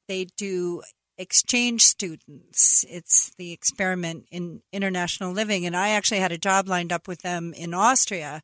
they 0.07 0.25
do 0.37 0.81
exchange 1.17 1.85
students. 1.85 2.85
It's 2.89 3.31
the 3.37 3.51
experiment 3.51 4.25
in 4.31 4.61
international 4.71 5.31
living. 5.31 5.65
And 5.65 5.75
I 5.75 5.89
actually 5.89 6.19
had 6.19 6.31
a 6.31 6.37
job 6.37 6.67
lined 6.67 6.91
up 6.91 7.07
with 7.07 7.21
them 7.21 7.53
in 7.53 7.73
Austria. 7.73 8.41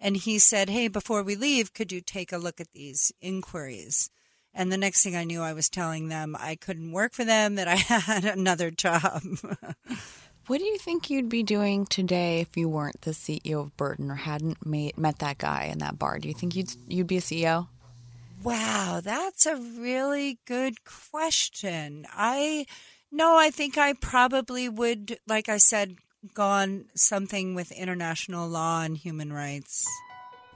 And 0.00 0.16
he 0.16 0.38
said, 0.38 0.68
Hey, 0.68 0.88
before 0.88 1.22
we 1.22 1.36
leave, 1.36 1.74
could 1.74 1.92
you 1.92 2.00
take 2.00 2.32
a 2.32 2.38
look 2.38 2.60
at 2.60 2.72
these 2.72 3.12
inquiries? 3.20 4.10
And 4.58 4.72
the 4.72 4.76
next 4.76 5.04
thing 5.04 5.14
I 5.14 5.22
knew, 5.22 5.40
I 5.40 5.52
was 5.52 5.68
telling 5.68 6.08
them 6.08 6.36
I 6.36 6.56
couldn't 6.56 6.90
work 6.90 7.14
for 7.14 7.24
them, 7.24 7.54
that 7.54 7.68
I 7.68 7.76
had 7.76 8.24
another 8.24 8.72
job. 8.72 9.22
what 10.48 10.58
do 10.58 10.64
you 10.64 10.78
think 10.78 11.08
you'd 11.08 11.28
be 11.28 11.44
doing 11.44 11.86
today 11.86 12.40
if 12.40 12.56
you 12.56 12.68
weren't 12.68 13.02
the 13.02 13.12
CEO 13.12 13.60
of 13.60 13.76
Burton 13.76 14.10
or 14.10 14.16
hadn't 14.16 14.66
made, 14.66 14.98
met 14.98 15.20
that 15.20 15.38
guy 15.38 15.68
in 15.70 15.78
that 15.78 15.96
bar? 15.96 16.18
Do 16.18 16.26
you 16.26 16.34
think 16.34 16.56
you'd 16.56 16.72
you'd 16.88 17.06
be 17.06 17.18
a 17.18 17.20
CEO? 17.20 17.68
Wow, 18.42 19.00
that's 19.02 19.46
a 19.46 19.54
really 19.54 20.40
good 20.44 20.84
question. 20.84 22.04
I 22.12 22.66
no, 23.12 23.38
I 23.38 23.50
think 23.50 23.78
I 23.78 23.92
probably 23.92 24.68
would, 24.68 25.20
like 25.28 25.48
I 25.48 25.58
said, 25.58 25.94
gone 26.34 26.86
something 26.96 27.54
with 27.54 27.70
international 27.70 28.48
law 28.48 28.82
and 28.82 28.96
human 28.96 29.32
rights. 29.32 29.86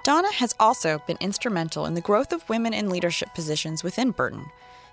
Donna 0.04 0.32
has 0.32 0.54
also 0.58 1.00
been 1.06 1.16
instrumental 1.20 1.86
in 1.86 1.94
the 1.94 2.00
growth 2.00 2.32
of 2.32 2.48
women 2.48 2.74
in 2.74 2.90
leadership 2.90 3.32
positions 3.34 3.84
within 3.84 4.10
Burton 4.10 4.46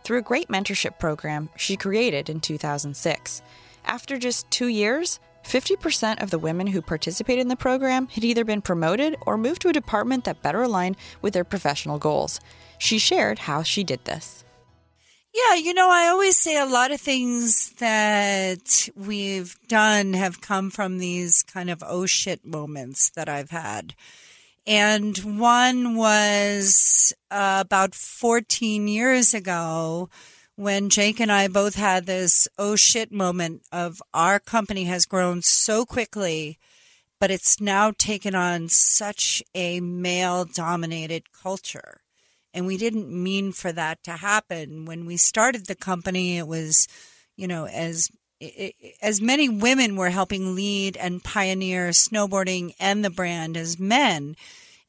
through 0.04 0.20
a 0.20 0.24
great 0.24 0.50
mentorship 0.50 1.00
program 1.00 1.50
she 1.56 1.76
created 1.76 2.30
in 2.30 2.40
2006. 2.40 3.42
After 3.86 4.20
just 4.20 4.50
two 4.52 4.68
years, 4.68 5.20
50% 5.44 6.22
of 6.22 6.30
the 6.30 6.38
women 6.38 6.68
who 6.68 6.82
participated 6.82 7.42
in 7.42 7.48
the 7.48 7.56
program 7.56 8.08
had 8.08 8.24
either 8.24 8.46
been 8.46 8.62
promoted 8.62 9.16
or 9.26 9.36
moved 9.36 9.64
to 9.64 9.70
a 9.70 9.74
department 9.74 10.26
that 10.26 10.44
better 10.44 10.62
aligned 10.62 10.98
with 11.24 11.34
their 11.34 11.44
professional 11.44 11.98
goals. 11.98 12.40
She 12.78 13.00
shared 13.00 13.40
how 13.40 13.64
she 13.64 13.84
did 13.84 14.06
this. 14.06 14.44
Yeah, 15.34 15.56
you 15.56 15.74
know, 15.74 15.90
I 15.90 16.08
always 16.08 16.38
say 16.38 16.60
a 16.60 16.66
lot 16.66 16.92
of 16.92 17.02
things 17.02 17.72
that 17.80 18.90
we've 18.96 19.56
done 19.68 20.14
have 20.14 20.42
come 20.42 20.70
from 20.70 21.00
these 21.00 21.42
kind 21.44 21.70
of 21.72 21.84
oh 21.86 22.06
shit 22.06 22.46
moments 22.46 23.10
that 23.12 23.28
I've 23.28 23.52
had. 23.52 23.96
And 24.68 25.18
one 25.40 25.96
was 25.96 27.14
uh, 27.32 27.64
about 27.66 27.96
14 27.96 28.88
years 28.88 29.34
ago 29.34 30.10
when 30.56 30.90
Jake 30.90 31.20
and 31.20 31.32
I 31.32 31.48
both 31.48 31.76
had 31.76 32.06
this 32.06 32.48
oh 32.58 32.76
shit 32.76 33.12
moment 33.12 33.64
of 33.72 34.02
our 34.14 34.40
company 34.40 34.86
has 34.86 35.06
grown 35.06 35.42
so 35.42 35.86
quickly, 35.86 36.58
but 37.20 37.32
it's 37.32 37.62
now 37.62 37.94
taken 37.98 38.36
on 38.36 38.70
such 38.70 39.42
a 39.56 39.80
male 39.80 40.46
dominated 40.46 41.32
culture 41.32 42.02
and 42.54 42.66
we 42.66 42.78
didn't 42.78 43.10
mean 43.12 43.52
for 43.52 43.72
that 43.72 44.04
to 44.04 44.12
happen. 44.12 44.86
When 44.86 45.06
we 45.06 45.18
started 45.18 45.66
the 45.66 45.76
company, 45.76 46.38
it 46.38 46.48
was, 46.48 46.88
you 47.36 47.48
know, 47.48 47.68
as 47.68 48.10
as 49.02 49.22
many 49.22 49.50
women 49.50 49.96
were 49.96 50.10
helping 50.10 50.56
lead 50.56 50.98
and 50.98 51.24
pioneer 51.24 51.90
snowboarding 51.90 52.74
and 52.80 53.04
the 53.04 53.10
brand 53.10 53.58
as 53.58 53.80
men. 53.80 54.36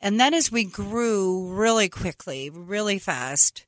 And 0.01 0.19
then 0.19 0.35
as 0.35 0.51
we 0.51 0.65
grew 0.65 1.53
really 1.53 1.89
quickly, 1.89 2.49
really 2.49 2.99
fast, 2.99 3.65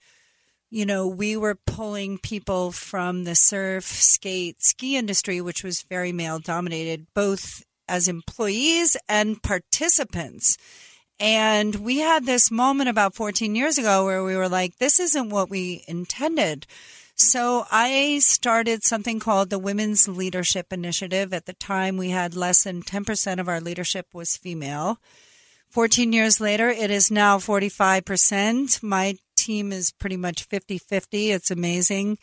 you 0.70 0.86
know, 0.86 1.06
we 1.06 1.36
were 1.36 1.58
pulling 1.66 2.16
people 2.16 2.72
from 2.72 3.24
the 3.24 3.34
surf, 3.34 3.84
skate, 3.84 4.62
ski 4.62 4.96
industry, 4.96 5.40
which 5.40 5.62
was 5.62 5.82
very 5.82 6.12
male 6.12 6.38
dominated, 6.38 7.06
both 7.14 7.62
as 7.88 8.08
employees 8.08 8.96
and 9.08 9.42
participants. 9.42 10.56
And 11.20 11.76
we 11.76 11.98
had 11.98 12.24
this 12.24 12.50
moment 12.50 12.88
about 12.88 13.14
14 13.14 13.54
years 13.54 13.76
ago 13.76 14.06
where 14.06 14.24
we 14.24 14.34
were 14.34 14.48
like, 14.48 14.78
this 14.78 14.98
isn't 14.98 15.28
what 15.28 15.50
we 15.50 15.84
intended. 15.86 16.66
So 17.22 17.64
I 17.70 18.18
started 18.18 18.82
something 18.82 19.20
called 19.20 19.48
the 19.48 19.58
Women's 19.58 20.08
Leadership 20.08 20.72
Initiative. 20.72 21.32
At 21.32 21.46
the 21.46 21.52
time, 21.52 21.96
we 21.96 22.10
had 22.10 22.34
less 22.34 22.64
than 22.64 22.82
10% 22.82 23.38
of 23.38 23.48
our 23.48 23.60
leadership 23.60 24.08
was 24.12 24.36
female. 24.36 24.98
14 25.70 26.12
years 26.12 26.40
later, 26.40 26.68
it 26.68 26.90
is 26.90 27.12
now 27.12 27.38
45%. 27.38 28.82
My 28.82 29.16
team 29.36 29.72
is 29.72 29.92
pretty 29.92 30.16
much 30.16 30.42
50 30.44 30.78
50. 30.78 31.30
It's 31.30 31.52
amazing. 31.52 32.18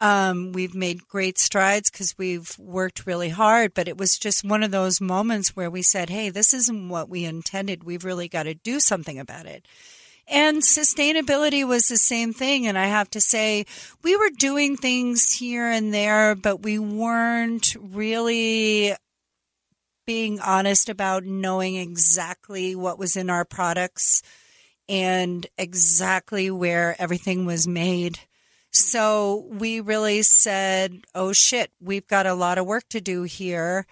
Um, 0.00 0.52
we've 0.52 0.74
made 0.74 1.08
great 1.08 1.38
strides 1.38 1.90
because 1.90 2.16
we've 2.16 2.56
worked 2.56 3.04
really 3.04 3.30
hard, 3.30 3.74
but 3.74 3.88
it 3.88 3.98
was 3.98 4.16
just 4.16 4.44
one 4.44 4.62
of 4.62 4.70
those 4.70 5.00
moments 5.00 5.56
where 5.56 5.70
we 5.70 5.82
said, 5.82 6.08
hey, 6.08 6.30
this 6.30 6.54
isn't 6.54 6.88
what 6.88 7.08
we 7.08 7.24
intended. 7.24 7.82
We've 7.82 8.04
really 8.04 8.28
got 8.28 8.44
to 8.44 8.54
do 8.54 8.78
something 8.78 9.18
about 9.18 9.46
it. 9.46 9.66
And 10.28 10.58
sustainability 10.58 11.66
was 11.66 11.84
the 11.84 11.96
same 11.96 12.32
thing. 12.32 12.66
And 12.66 12.76
I 12.76 12.86
have 12.86 13.08
to 13.10 13.20
say, 13.20 13.64
we 14.02 14.16
were 14.16 14.30
doing 14.30 14.76
things 14.76 15.32
here 15.32 15.70
and 15.70 15.94
there, 15.94 16.34
but 16.34 16.62
we 16.62 16.78
weren't 16.78 17.76
really 17.80 18.94
being 20.06 20.40
honest 20.40 20.88
about 20.88 21.24
knowing 21.24 21.76
exactly 21.76 22.74
what 22.74 22.98
was 22.98 23.16
in 23.16 23.28
our 23.28 23.44
products 23.44 24.22
and 24.88 25.46
exactly 25.58 26.50
where 26.50 26.94
everything 27.00 27.44
was 27.44 27.66
made. 27.66 28.20
So 28.72 29.46
we 29.50 29.80
really 29.80 30.22
said, 30.22 31.00
oh 31.14 31.32
shit, 31.32 31.70
we've 31.80 32.06
got 32.06 32.26
a 32.26 32.34
lot 32.34 32.58
of 32.58 32.66
work 32.66 32.88
to 32.90 33.00
do 33.00 33.22
here. 33.22 33.86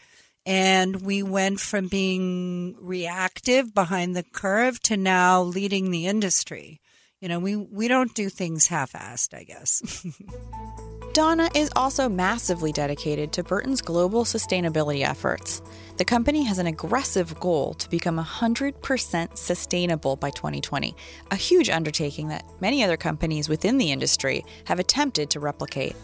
And 0.46 1.02
we 1.02 1.22
went 1.22 1.60
from 1.60 1.88
being 1.88 2.76
reactive 2.78 3.72
behind 3.74 4.14
the 4.14 4.22
curve 4.22 4.80
to 4.82 4.96
now 4.96 5.42
leading 5.42 5.90
the 5.90 6.06
industry. 6.06 6.80
You 7.20 7.28
know, 7.28 7.38
we, 7.38 7.56
we 7.56 7.88
don't 7.88 8.14
do 8.14 8.28
things 8.28 8.66
half 8.66 8.92
assed, 8.92 9.32
I 9.32 9.44
guess. 9.44 9.80
Donna 11.14 11.48
is 11.54 11.70
also 11.76 12.08
massively 12.08 12.72
dedicated 12.72 13.32
to 13.32 13.44
Burton's 13.44 13.80
global 13.80 14.24
sustainability 14.24 15.08
efforts. 15.08 15.62
The 15.96 16.04
company 16.04 16.42
has 16.42 16.58
an 16.58 16.66
aggressive 16.66 17.38
goal 17.38 17.74
to 17.74 17.88
become 17.88 18.18
100% 18.18 19.36
sustainable 19.36 20.16
by 20.16 20.30
2020, 20.30 20.96
a 21.30 21.36
huge 21.36 21.70
undertaking 21.70 22.28
that 22.28 22.44
many 22.60 22.82
other 22.82 22.96
companies 22.96 23.48
within 23.48 23.78
the 23.78 23.92
industry 23.92 24.44
have 24.64 24.80
attempted 24.80 25.30
to 25.30 25.38
replicate. 25.38 25.94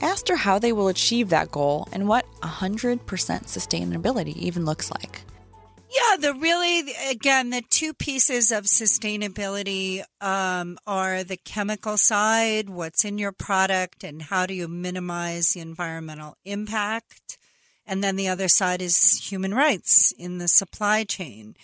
I 0.00 0.06
asked 0.06 0.28
her 0.28 0.36
how 0.36 0.58
they 0.58 0.72
will 0.72 0.88
achieve 0.88 1.28
that 1.30 1.50
goal 1.50 1.88
and 1.92 2.08
what 2.08 2.26
100% 2.42 2.98
sustainability 3.04 4.36
even 4.36 4.64
looks 4.64 4.90
like. 4.90 5.22
Yeah, 5.90 6.16
the 6.20 6.34
really, 6.34 6.92
again, 7.10 7.50
the 7.50 7.62
two 7.62 7.94
pieces 7.94 8.52
of 8.52 8.64
sustainability 8.64 10.02
um, 10.20 10.78
are 10.86 11.24
the 11.24 11.38
chemical 11.38 11.96
side, 11.96 12.68
what's 12.68 13.06
in 13.06 13.16
your 13.16 13.32
product, 13.32 14.04
and 14.04 14.20
how 14.20 14.44
do 14.44 14.52
you 14.52 14.68
minimize 14.68 15.52
the 15.52 15.60
environmental 15.60 16.36
impact. 16.44 17.38
And 17.86 18.04
then 18.04 18.16
the 18.16 18.28
other 18.28 18.48
side 18.48 18.82
is 18.82 19.30
human 19.30 19.54
rights 19.54 20.12
in 20.18 20.36
the 20.36 20.48
supply 20.48 21.04
chain. 21.04 21.56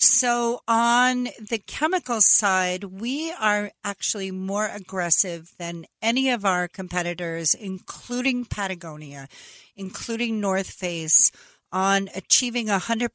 So 0.00 0.60
on 0.68 1.24
the 1.40 1.58
chemical 1.58 2.20
side, 2.20 2.84
we 2.84 3.32
are 3.32 3.72
actually 3.82 4.30
more 4.30 4.70
aggressive 4.72 5.50
than 5.58 5.86
any 6.00 6.30
of 6.30 6.44
our 6.44 6.68
competitors, 6.68 7.52
including 7.52 8.44
Patagonia, 8.44 9.26
including 9.74 10.40
North 10.40 10.70
Face 10.70 11.32
on 11.72 12.08
achieving 12.14 12.70
a 12.70 12.78
100% 12.78 13.08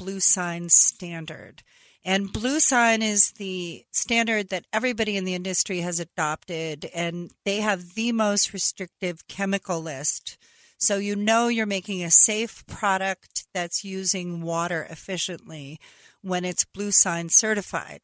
bluesign 0.00 0.70
standard. 0.70 1.62
And 2.02 2.32
bluesign 2.32 3.02
is 3.02 3.32
the 3.32 3.84
standard 3.90 4.48
that 4.48 4.64
everybody 4.72 5.18
in 5.18 5.26
the 5.26 5.34
industry 5.34 5.80
has 5.80 6.00
adopted, 6.00 6.86
and 6.94 7.30
they 7.44 7.60
have 7.60 7.94
the 7.94 8.10
most 8.10 8.54
restrictive 8.54 9.28
chemical 9.28 9.82
list. 9.82 10.38
So 10.82 10.96
you 10.96 11.14
know 11.14 11.46
you're 11.46 11.64
making 11.64 12.02
a 12.02 12.10
safe 12.10 12.66
product 12.66 13.46
that's 13.54 13.84
using 13.84 14.42
water 14.42 14.84
efficiently 14.90 15.78
when 16.22 16.44
it's 16.44 16.64
bluesign 16.64 17.30
certified. 17.30 18.00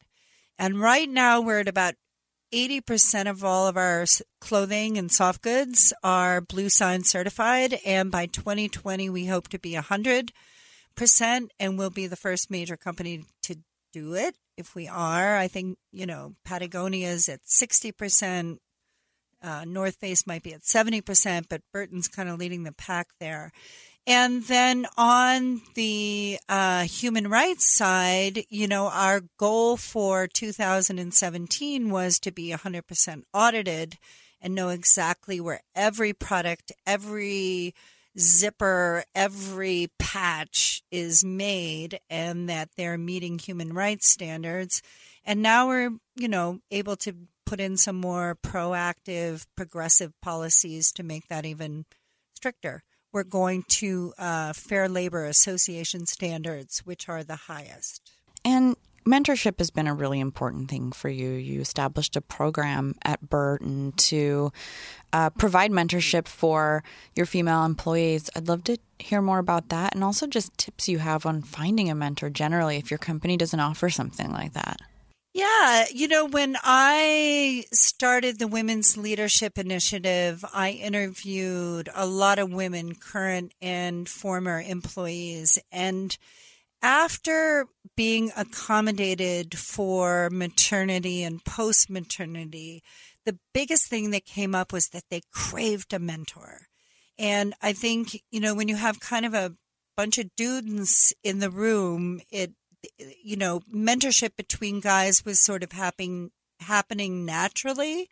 And 0.57 0.79
right 0.79 1.09
now 1.09 1.41
we're 1.41 1.59
at 1.59 1.67
about 1.67 1.95
80% 2.53 3.29
of 3.29 3.43
all 3.43 3.67
of 3.67 3.75
our 3.75 4.05
clothing 4.39 4.97
and 4.97 5.11
soft 5.11 5.41
goods 5.41 5.91
are 6.05 6.39
bluesign 6.39 7.03
certified. 7.05 7.79
And 7.85 8.11
by 8.11 8.27
2020, 8.27 9.09
we 9.09 9.25
hope 9.25 9.49
to 9.49 9.59
be 9.59 9.73
100%. 9.73 10.31
And 11.59 11.77
we'll 11.77 11.89
be 11.89 12.07
the 12.07 12.15
first 12.15 12.49
major 12.49 12.77
company 12.77 13.25
to 13.43 13.57
do 13.91 14.13
it. 14.13 14.35
If 14.55 14.73
we 14.73 14.87
are, 14.87 15.35
I 15.35 15.49
think, 15.49 15.79
you 15.91 16.05
know, 16.05 16.35
Patagonia 16.45 17.09
is 17.09 17.27
at 17.27 17.41
60%. 17.43 18.59
Uh, 19.41 19.63
North 19.65 19.95
Face 19.95 20.27
might 20.27 20.43
be 20.43 20.53
at 20.53 20.61
70%, 20.61 21.45
but 21.49 21.61
Burton's 21.71 22.07
kind 22.07 22.29
of 22.29 22.39
leading 22.39 22.63
the 22.63 22.71
pack 22.71 23.07
there. 23.19 23.51
And 24.07 24.43
then 24.45 24.87
on 24.97 25.61
the 25.75 26.39
uh, 26.49 26.83
human 26.83 27.29
rights 27.29 27.71
side, 27.71 28.43
you 28.49 28.67
know, 28.67 28.87
our 28.87 29.21
goal 29.37 29.77
for 29.77 30.27
2017 30.27 31.89
was 31.91 32.17
to 32.19 32.31
be 32.31 32.51
100% 32.51 33.23
audited 33.33 33.97
and 34.41 34.55
know 34.55 34.69
exactly 34.69 35.39
where 35.39 35.61
every 35.75 36.13
product, 36.13 36.71
every 36.87 37.75
zipper, 38.17 39.03
every 39.13 39.91
patch 39.99 40.81
is 40.91 41.23
made 41.23 41.99
and 42.09 42.49
that 42.49 42.69
they're 42.75 42.97
meeting 42.97 43.37
human 43.37 43.73
rights 43.73 44.09
standards. 44.09 44.81
And 45.25 45.41
now 45.41 45.67
we're, 45.67 45.91
you 46.15 46.27
know, 46.27 46.59
able 46.71 46.95
to 46.97 47.13
put 47.49 47.59
in 47.59 47.75
some 47.77 47.95
more 47.95 48.37
proactive, 48.43 49.47
progressive 49.55 50.13
policies 50.21 50.91
to 50.91 51.01
make 51.01 51.27
that 51.29 51.45
even 51.45 51.83
stricter. 52.35 52.83
We're 53.11 53.23
going 53.23 53.63
to 53.69 54.13
uh, 54.19 54.53
Fair 54.53 54.87
Labor 54.87 55.25
Association 55.25 56.05
standards, 56.05 56.85
which 56.85 57.09
are 57.09 57.23
the 57.23 57.35
highest. 57.35 58.11
And 58.45 58.75
mentorship 59.03 59.57
has 59.57 59.71
been 59.71 59.87
a 59.87 59.95
really 59.95 60.19
important 60.19 60.69
thing 60.69 60.91
for 60.91 61.09
you. 61.09 61.31
You 61.31 61.59
established 61.59 62.15
a 62.15 62.21
program 62.21 62.93
at 63.03 63.27
Burton 63.27 63.93
to 63.93 64.51
uh, 65.11 65.31
provide 65.31 65.71
mentorship 65.71 66.27
for 66.27 66.83
your 67.15 67.25
female 67.25 67.65
employees. 67.65 68.29
I'd 68.35 68.47
love 68.47 68.63
to 68.65 68.77
hear 68.99 69.23
more 69.23 69.39
about 69.39 69.69
that 69.69 69.95
and 69.95 70.03
also 70.03 70.27
just 70.27 70.55
tips 70.59 70.87
you 70.87 70.99
have 70.99 71.25
on 71.25 71.41
finding 71.41 71.89
a 71.89 71.95
mentor 71.95 72.29
generally 72.29 72.77
if 72.77 72.91
your 72.91 72.99
company 72.99 73.37
doesn't 73.37 73.59
offer 73.59 73.89
something 73.89 74.31
like 74.31 74.53
that. 74.53 74.81
Yeah, 75.33 75.85
you 75.93 76.07
know, 76.07 76.25
when 76.25 76.57
I 76.63 77.65
started 77.71 78.39
the 78.39 78.47
Women's 78.47 78.97
Leadership 78.97 79.59
Initiative, 79.59 80.43
I 80.53 80.71
interviewed 80.71 81.87
a 81.93 82.07
lot 82.07 82.39
of 82.39 82.51
women, 82.51 82.95
current 82.95 83.53
and 83.61 84.09
former 84.09 84.59
employees. 84.59 85.59
And 85.71 86.17
after 86.81 87.67
being 87.95 88.31
accommodated 88.35 89.57
for 89.57 90.29
maternity 90.31 91.21
and 91.21 91.45
post 91.45 91.91
maternity, 91.91 92.81
the 93.25 93.37
biggest 93.53 93.87
thing 93.87 94.09
that 94.11 94.25
came 94.25 94.55
up 94.55 94.73
was 94.73 94.87
that 94.87 95.03
they 95.11 95.21
craved 95.31 95.93
a 95.93 95.99
mentor. 95.99 96.61
And 97.19 97.53
I 97.61 97.73
think, 97.73 98.23
you 98.31 98.39
know, 98.39 98.55
when 98.55 98.67
you 98.67 98.77
have 98.77 98.99
kind 98.99 99.25
of 99.27 99.35
a 99.35 99.53
bunch 99.95 100.17
of 100.17 100.35
dudes 100.35 101.13
in 101.23 101.37
the 101.39 101.51
room, 101.51 102.21
it, 102.31 102.53
you 103.23 103.35
know, 103.35 103.61
mentorship 103.73 104.35
between 104.35 104.79
guys 104.79 105.25
was 105.25 105.39
sort 105.39 105.63
of 105.63 105.71
happening, 105.71 106.31
happening 106.59 107.25
naturally. 107.25 108.09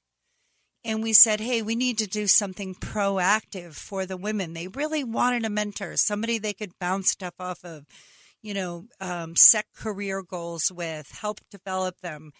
And 0.83 1.03
we 1.03 1.13
said, 1.13 1.39
hey, 1.39 1.61
we 1.61 1.75
need 1.75 1.97
to 1.97 2.07
do 2.07 2.27
something 2.27 2.75
proactive 2.75 3.75
for 3.75 4.05
the 4.05 4.17
women. 4.17 4.53
They 4.53 4.67
really 4.67 5.03
wanted 5.03 5.43
a 5.43 5.49
mentor, 5.49 5.97
somebody 5.97 6.37
they 6.37 6.53
could 6.53 6.79
bounce 6.79 7.11
stuff 7.11 7.33
off 7.39 7.65
of 7.65 7.85
you 8.41 8.53
know, 8.53 8.85
um, 9.01 9.35
set 9.35 9.65
career 9.75 10.21
goals 10.23 10.71
with, 10.71 11.11
help 11.11 11.39
develop 11.51 11.99
them. 12.01 12.31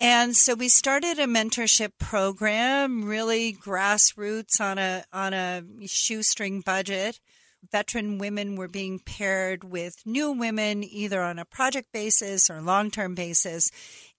And 0.00 0.36
so 0.36 0.54
we 0.54 0.68
started 0.68 1.18
a 1.18 1.26
mentorship 1.26 1.92
program, 1.98 3.04
really 3.04 3.52
grassroots 3.52 4.60
on 4.60 4.78
a 4.78 5.04
on 5.12 5.34
a 5.34 5.62
shoestring 5.86 6.60
budget. 6.60 7.20
Veteran 7.70 8.18
women 8.18 8.56
were 8.56 8.68
being 8.68 8.98
paired 8.98 9.64
with 9.64 9.96
new 10.06 10.32
women, 10.32 10.84
either 10.84 11.22
on 11.22 11.38
a 11.38 11.44
project 11.44 11.88
basis 11.92 12.48
or 12.48 12.60
long 12.60 12.90
term 12.90 13.14
basis. 13.14 13.70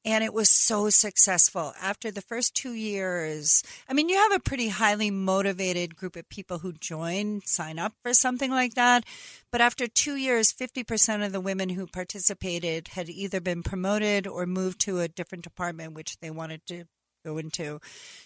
And 0.06 0.24
it 0.24 0.34
was 0.34 0.50
so 0.50 0.90
successful. 0.90 1.74
After 1.82 2.10
the 2.10 2.22
first 2.22 2.56
two 2.56 2.72
years, 2.72 3.64
I 3.88 3.94
mean, 3.94 4.08
you 4.08 4.16
have 4.16 4.32
a 4.32 4.40
pretty 4.40 4.70
highly 4.70 5.12
motivated 5.12 5.98
group 5.98 6.16
of 6.16 6.30
people 6.30 6.60
who 6.60 6.72
join, 6.72 7.42
sign 7.46 7.80
up 7.80 7.94
for 8.02 8.14
something 8.14 8.50
like 8.50 8.76
that. 8.76 9.04
But 9.52 9.60
after 9.60 9.88
two 9.88 10.16
years, 10.16 10.54
50% 10.54 11.26
of 11.26 11.34
the 11.34 11.42
women 11.42 11.70
who 11.70 11.86
participated 11.86 12.90
had 12.90 13.10
either 13.10 13.42
been 13.42 13.62
promoted 13.62 14.26
or 14.26 14.46
moved 14.46 14.80
to 14.82 15.00
a 15.00 15.10
different 15.10 15.44
department, 15.44 15.94
which 15.94 16.18
they 16.20 16.32
wanted 16.32 16.66
to 16.68 16.86
go 17.26 17.38
into. 17.38 17.80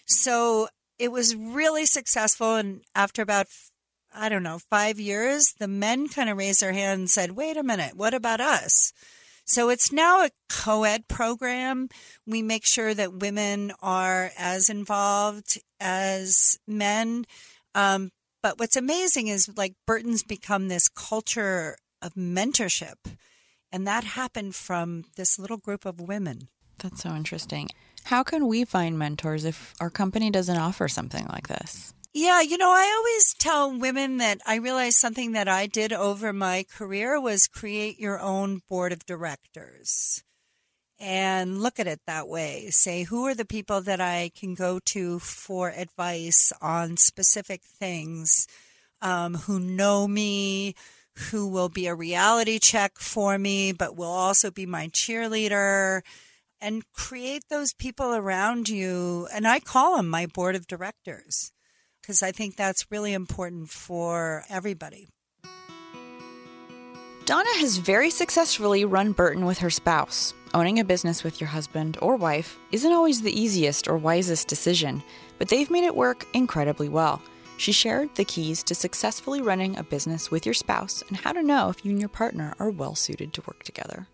So 0.06 0.68
it 0.98 1.10
was 1.10 1.34
really 1.34 1.86
successful. 1.86 2.54
And 2.54 2.82
after 2.94 3.22
about 3.22 3.46
I 4.14 4.28
don't 4.28 4.42
know, 4.42 4.58
five 4.58 5.00
years, 5.00 5.54
the 5.58 5.68
men 5.68 6.08
kind 6.08 6.30
of 6.30 6.36
raised 6.38 6.60
their 6.60 6.72
hand 6.72 7.00
and 7.00 7.10
said, 7.10 7.32
wait 7.32 7.56
a 7.56 7.62
minute, 7.62 7.96
what 7.96 8.14
about 8.14 8.40
us? 8.40 8.92
So 9.44 9.68
it's 9.68 9.92
now 9.92 10.24
a 10.24 10.30
co 10.48 10.84
ed 10.84 11.06
program. 11.08 11.88
We 12.26 12.40
make 12.40 12.64
sure 12.64 12.94
that 12.94 13.12
women 13.12 13.72
are 13.82 14.30
as 14.38 14.70
involved 14.70 15.60
as 15.80 16.58
men. 16.66 17.26
Um, 17.74 18.10
but 18.42 18.58
what's 18.58 18.76
amazing 18.76 19.28
is 19.28 19.50
like 19.56 19.74
Burton's 19.86 20.22
become 20.22 20.68
this 20.68 20.88
culture 20.88 21.76
of 22.00 22.14
mentorship. 22.14 22.94
And 23.70 23.86
that 23.86 24.04
happened 24.04 24.54
from 24.54 25.04
this 25.16 25.38
little 25.38 25.56
group 25.56 25.84
of 25.84 26.00
women. 26.00 26.48
That's 26.78 27.02
so 27.02 27.14
interesting. 27.14 27.68
How 28.04 28.22
can 28.22 28.46
we 28.46 28.64
find 28.64 28.98
mentors 28.98 29.44
if 29.44 29.74
our 29.80 29.90
company 29.90 30.30
doesn't 30.30 30.56
offer 30.56 30.88
something 30.88 31.26
like 31.26 31.48
this? 31.48 31.94
Yeah, 32.16 32.42
you 32.42 32.56
know, 32.58 32.70
I 32.70 32.94
always 32.96 33.34
tell 33.34 33.76
women 33.76 34.18
that 34.18 34.40
I 34.46 34.54
realized 34.54 34.98
something 34.98 35.32
that 35.32 35.48
I 35.48 35.66
did 35.66 35.92
over 35.92 36.32
my 36.32 36.62
career 36.62 37.20
was 37.20 37.48
create 37.48 37.98
your 37.98 38.20
own 38.20 38.62
board 38.68 38.92
of 38.92 39.04
directors 39.04 40.22
and 41.00 41.60
look 41.60 41.80
at 41.80 41.88
it 41.88 42.00
that 42.06 42.28
way. 42.28 42.68
Say, 42.70 43.02
who 43.02 43.26
are 43.26 43.34
the 43.34 43.44
people 43.44 43.80
that 43.80 44.00
I 44.00 44.30
can 44.32 44.54
go 44.54 44.78
to 44.86 45.18
for 45.18 45.70
advice 45.70 46.52
on 46.62 46.98
specific 46.98 47.62
things, 47.64 48.46
um, 49.02 49.34
who 49.34 49.58
know 49.58 50.06
me, 50.06 50.76
who 51.32 51.48
will 51.48 51.68
be 51.68 51.88
a 51.88 51.96
reality 51.96 52.60
check 52.60 52.92
for 52.98 53.38
me, 53.38 53.72
but 53.72 53.96
will 53.96 54.06
also 54.06 54.52
be 54.52 54.66
my 54.66 54.86
cheerleader. 54.86 56.02
And 56.60 56.84
create 56.92 57.48
those 57.50 57.74
people 57.74 58.14
around 58.14 58.68
you. 58.68 59.26
And 59.34 59.48
I 59.48 59.58
call 59.58 59.96
them 59.96 60.08
my 60.08 60.26
board 60.26 60.54
of 60.54 60.68
directors 60.68 61.50
because 62.04 62.22
I 62.22 62.32
think 62.32 62.56
that's 62.56 62.90
really 62.90 63.14
important 63.14 63.70
for 63.70 64.44
everybody. 64.50 65.08
Donna 67.24 67.48
has 67.54 67.78
very 67.78 68.10
successfully 68.10 68.84
run 68.84 69.12
Burton 69.12 69.46
with 69.46 69.58
her 69.58 69.70
spouse. 69.70 70.34
Owning 70.52 70.78
a 70.78 70.84
business 70.84 71.24
with 71.24 71.40
your 71.40 71.48
husband 71.48 71.96
or 72.02 72.16
wife 72.16 72.58
isn't 72.70 72.92
always 72.92 73.22
the 73.22 73.32
easiest 73.32 73.88
or 73.88 73.96
wisest 73.96 74.46
decision, 74.48 75.02
but 75.38 75.48
they've 75.48 75.70
made 75.70 75.84
it 75.84 75.96
work 75.96 76.26
incredibly 76.34 76.90
well. 76.90 77.22
She 77.56 77.72
shared 77.72 78.14
the 78.16 78.26
keys 78.26 78.62
to 78.64 78.74
successfully 78.74 79.40
running 79.40 79.78
a 79.78 79.82
business 79.82 80.30
with 80.30 80.44
your 80.44 80.54
spouse 80.54 81.02
and 81.08 81.16
how 81.16 81.32
to 81.32 81.42
know 81.42 81.70
if 81.70 81.84
you 81.84 81.92
and 81.92 82.00
your 82.00 82.10
partner 82.10 82.54
are 82.58 82.70
well 82.70 82.94
suited 82.94 83.32
to 83.32 83.42
work 83.46 83.62
together. 83.62 84.06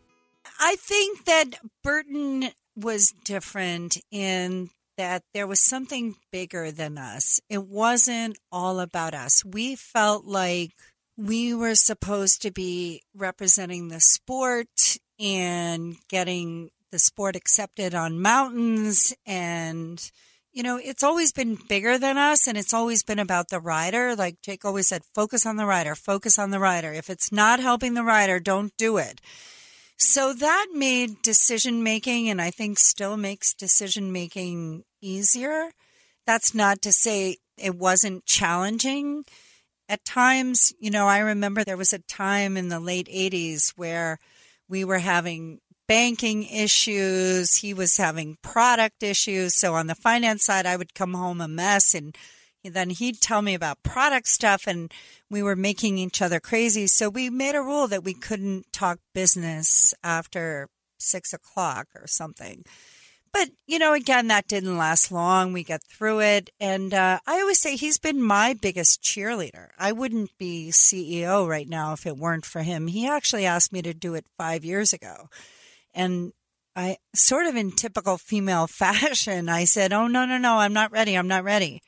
I 0.61 0.77
think 0.77 1.25
that 1.25 1.55
Burton 1.83 2.51
was 2.77 3.13
different 3.25 3.97
in 4.13 4.71
that 5.01 5.23
there 5.33 5.47
was 5.47 5.65
something 5.65 6.15
bigger 6.31 6.71
than 6.71 6.99
us. 6.99 7.41
It 7.49 7.65
wasn't 7.65 8.37
all 8.53 8.81
about 8.81 9.15
us. 9.15 9.43
We 9.43 9.75
felt 9.75 10.27
like 10.27 10.73
we 11.17 11.55
were 11.55 11.75
supposed 11.75 12.43
to 12.43 12.51
be 12.51 13.01
representing 13.15 13.89
the 13.89 14.01
sport 14.01 14.99
and 15.19 15.97
getting 16.11 16.69
the 16.93 16.99
sport 16.99 17.35
accepted 17.35 17.95
on 17.95 18.21
mountains 18.21 19.15
and 19.25 20.11
you 20.53 20.63
know, 20.63 20.79
it's 20.83 21.05
always 21.05 21.33
been 21.33 21.57
bigger 21.69 21.97
than 21.97 22.19
us 22.19 22.47
and 22.47 22.59
it's 22.59 22.75
always 22.75 23.03
been 23.03 23.21
about 23.21 23.49
the 23.49 23.61
rider. 23.61 24.15
Like 24.15 24.43
Jake 24.43 24.67
always 24.67 24.89
said, 24.89 25.03
focus 25.15 25.47
on 25.47 25.57
the 25.57 25.65
rider, 25.65 25.95
focus 25.95 26.39
on 26.39 26.51
the 26.51 26.59
rider. 26.59 26.93
If 26.93 27.09
it's 27.09 27.33
not 27.33 27.59
helping 27.61 27.95
the 27.95 28.05
rider, 28.05 28.39
don't 28.39 28.77
do 28.77 28.99
it. 28.99 29.23
So 29.97 30.33
that 30.33 30.69
made 30.73 31.21
decision 31.23 31.83
making, 31.83 32.31
and 32.31 32.41
I 32.41 32.51
think 32.51 32.79
still 32.79 33.19
makes 33.19 33.53
decision 33.53 34.13
making 34.13 34.85
easier. 35.01 35.71
That's 36.27 36.55
not 36.55 36.83
to 36.83 36.93
say 36.93 37.39
it 37.57 37.75
wasn't 37.75 38.27
challenging. 38.27 39.25
At 39.89 40.05
times, 40.05 40.73
you 40.79 40.91
know, 40.91 41.07
I 41.07 41.19
remember 41.19 41.65
there 41.65 41.77
was 41.77 41.93
a 41.93 41.99
time 41.99 42.57
in 42.57 42.69
the 42.69 42.81
late 42.81 43.09
80s 43.09 43.73
where 43.77 44.19
we 44.69 44.85
were 44.85 44.99
having 44.99 45.61
banking 45.89 46.45
issues. 46.45 47.57
He 47.57 47.75
was 47.75 47.97
having 47.97 48.37
product 48.43 49.03
issues. 49.03 49.59
So 49.59 49.75
on 49.75 49.89
the 49.89 49.97
finance 49.97 50.45
side, 50.45 50.65
I 50.65 50.77
would 50.77 50.95
come 50.95 51.15
home 51.15 51.41
a 51.41 51.49
mess 51.49 51.95
and 51.95 52.17
then 52.63 52.91
he'd 52.91 53.21
tell 53.21 53.43
me 53.43 53.55
about 53.55 53.83
product 53.83 54.29
stuff 54.29 54.69
and 54.69 54.93
we 55.29 55.43
were 55.43 55.57
making 55.57 55.99
each 55.99 56.23
other 56.23 56.39
crazy. 56.39 56.87
So 56.87 57.09
we 57.09 57.29
made 57.29 57.57
a 57.57 57.63
rule 57.63 57.89
that 57.89 58.05
we 58.05 58.15
couldn't 58.15 58.73
talk 58.73 59.01
business 59.15 59.93
after 60.05 60.69
six 60.99 61.33
o'clock 61.33 61.89
or 61.97 62.07
something. 62.07 62.65
But, 63.33 63.51
you 63.67 63.79
know, 63.79 63.93
again, 63.93 64.27
that 64.29 64.49
didn't 64.49 64.77
last 64.77 65.13
long. 65.13 65.53
We 65.53 65.63
got 65.63 65.83
through 65.85 66.21
it. 66.21 66.51
And 66.59 66.93
uh, 66.93 67.21
I 67.27 67.41
always 67.41 67.61
say 67.61 67.77
he's 67.77 67.99
been 67.99 68.21
my 68.21 68.55
biggest 68.55 69.03
cheerleader. 69.03 69.69
I 69.79 69.93
wouldn't 69.93 70.37
be 70.37 70.71
CEO 70.73 71.49
right 71.49 71.69
now 71.69 71.93
if 71.93 72.07
it 72.07 72.17
weren't 72.17 72.45
for 72.45 72.63
him. 72.63 72.89
He 72.89 73.07
actually 73.07 73.47
asked 73.47 73.73
me 73.73 73.83
to 73.83 73.95
do 73.95 74.15
it 74.15 74.27
five 74.37 74.65
years 74.65 74.93
ago. 74.93 75.29
And 75.95 76.33
I 76.75 76.97
sort 77.15 77.47
of 77.47 77.55
in 77.55 77.73
typical 77.73 78.19
female 78.19 78.67
fashion, 78.69 79.49
I 79.49 79.65
said, 79.65 79.93
Oh, 79.93 80.09
no, 80.09 80.25
no, 80.25 80.39
no, 80.39 80.59
I'm 80.59 80.73
not 80.73 80.93
ready. 80.93 81.15
I'm 81.15 81.29
not 81.29 81.45
ready. 81.45 81.83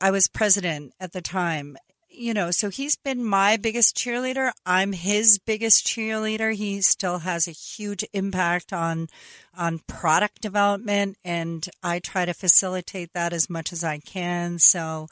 I 0.00 0.10
was 0.10 0.28
president 0.28 0.92
at 1.00 1.12
the 1.12 1.22
time. 1.22 1.76
You 2.14 2.34
know, 2.34 2.50
so 2.50 2.68
he's 2.68 2.94
been 2.94 3.24
my 3.24 3.56
biggest 3.56 3.96
cheerleader. 3.96 4.52
I'm 4.66 4.92
his 4.92 5.38
biggest 5.38 5.86
cheerleader. 5.86 6.54
He 6.54 6.82
still 6.82 7.20
has 7.20 7.48
a 7.48 7.52
huge 7.52 8.04
impact 8.12 8.70
on 8.72 9.08
on 9.56 9.80
product 9.86 10.42
development 10.42 11.16
and 11.24 11.66
I 11.82 12.00
try 12.00 12.26
to 12.26 12.34
facilitate 12.34 13.14
that 13.14 13.32
as 13.32 13.48
much 13.48 13.72
as 13.72 13.82
I 13.82 13.98
can. 13.98 14.58
So 14.58 15.08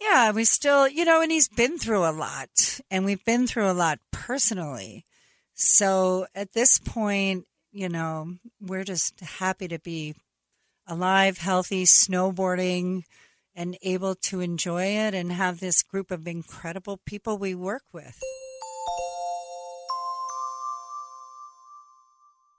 yeah, 0.00 0.32
we 0.32 0.44
still, 0.44 0.88
you 0.88 1.04
know, 1.04 1.20
and 1.20 1.30
he's 1.30 1.48
been 1.48 1.76
through 1.76 2.04
a 2.04 2.12
lot 2.12 2.80
and 2.90 3.04
we've 3.04 3.24
been 3.24 3.46
through 3.46 3.70
a 3.70 3.72
lot 3.72 3.98
personally. 4.10 5.04
So 5.54 6.26
at 6.34 6.54
this 6.54 6.78
point, 6.78 7.44
you 7.70 7.90
know, 7.90 8.36
we're 8.60 8.84
just 8.84 9.20
happy 9.20 9.68
to 9.68 9.78
be 9.78 10.14
alive, 10.86 11.36
healthy, 11.36 11.84
snowboarding, 11.84 13.02
and 13.54 13.76
able 13.82 14.14
to 14.14 14.40
enjoy 14.40 14.84
it 14.84 15.14
and 15.14 15.32
have 15.32 15.60
this 15.60 15.82
group 15.82 16.10
of 16.10 16.26
incredible 16.26 17.00
people 17.06 17.38
we 17.38 17.54
work 17.54 17.84
with. 17.92 18.20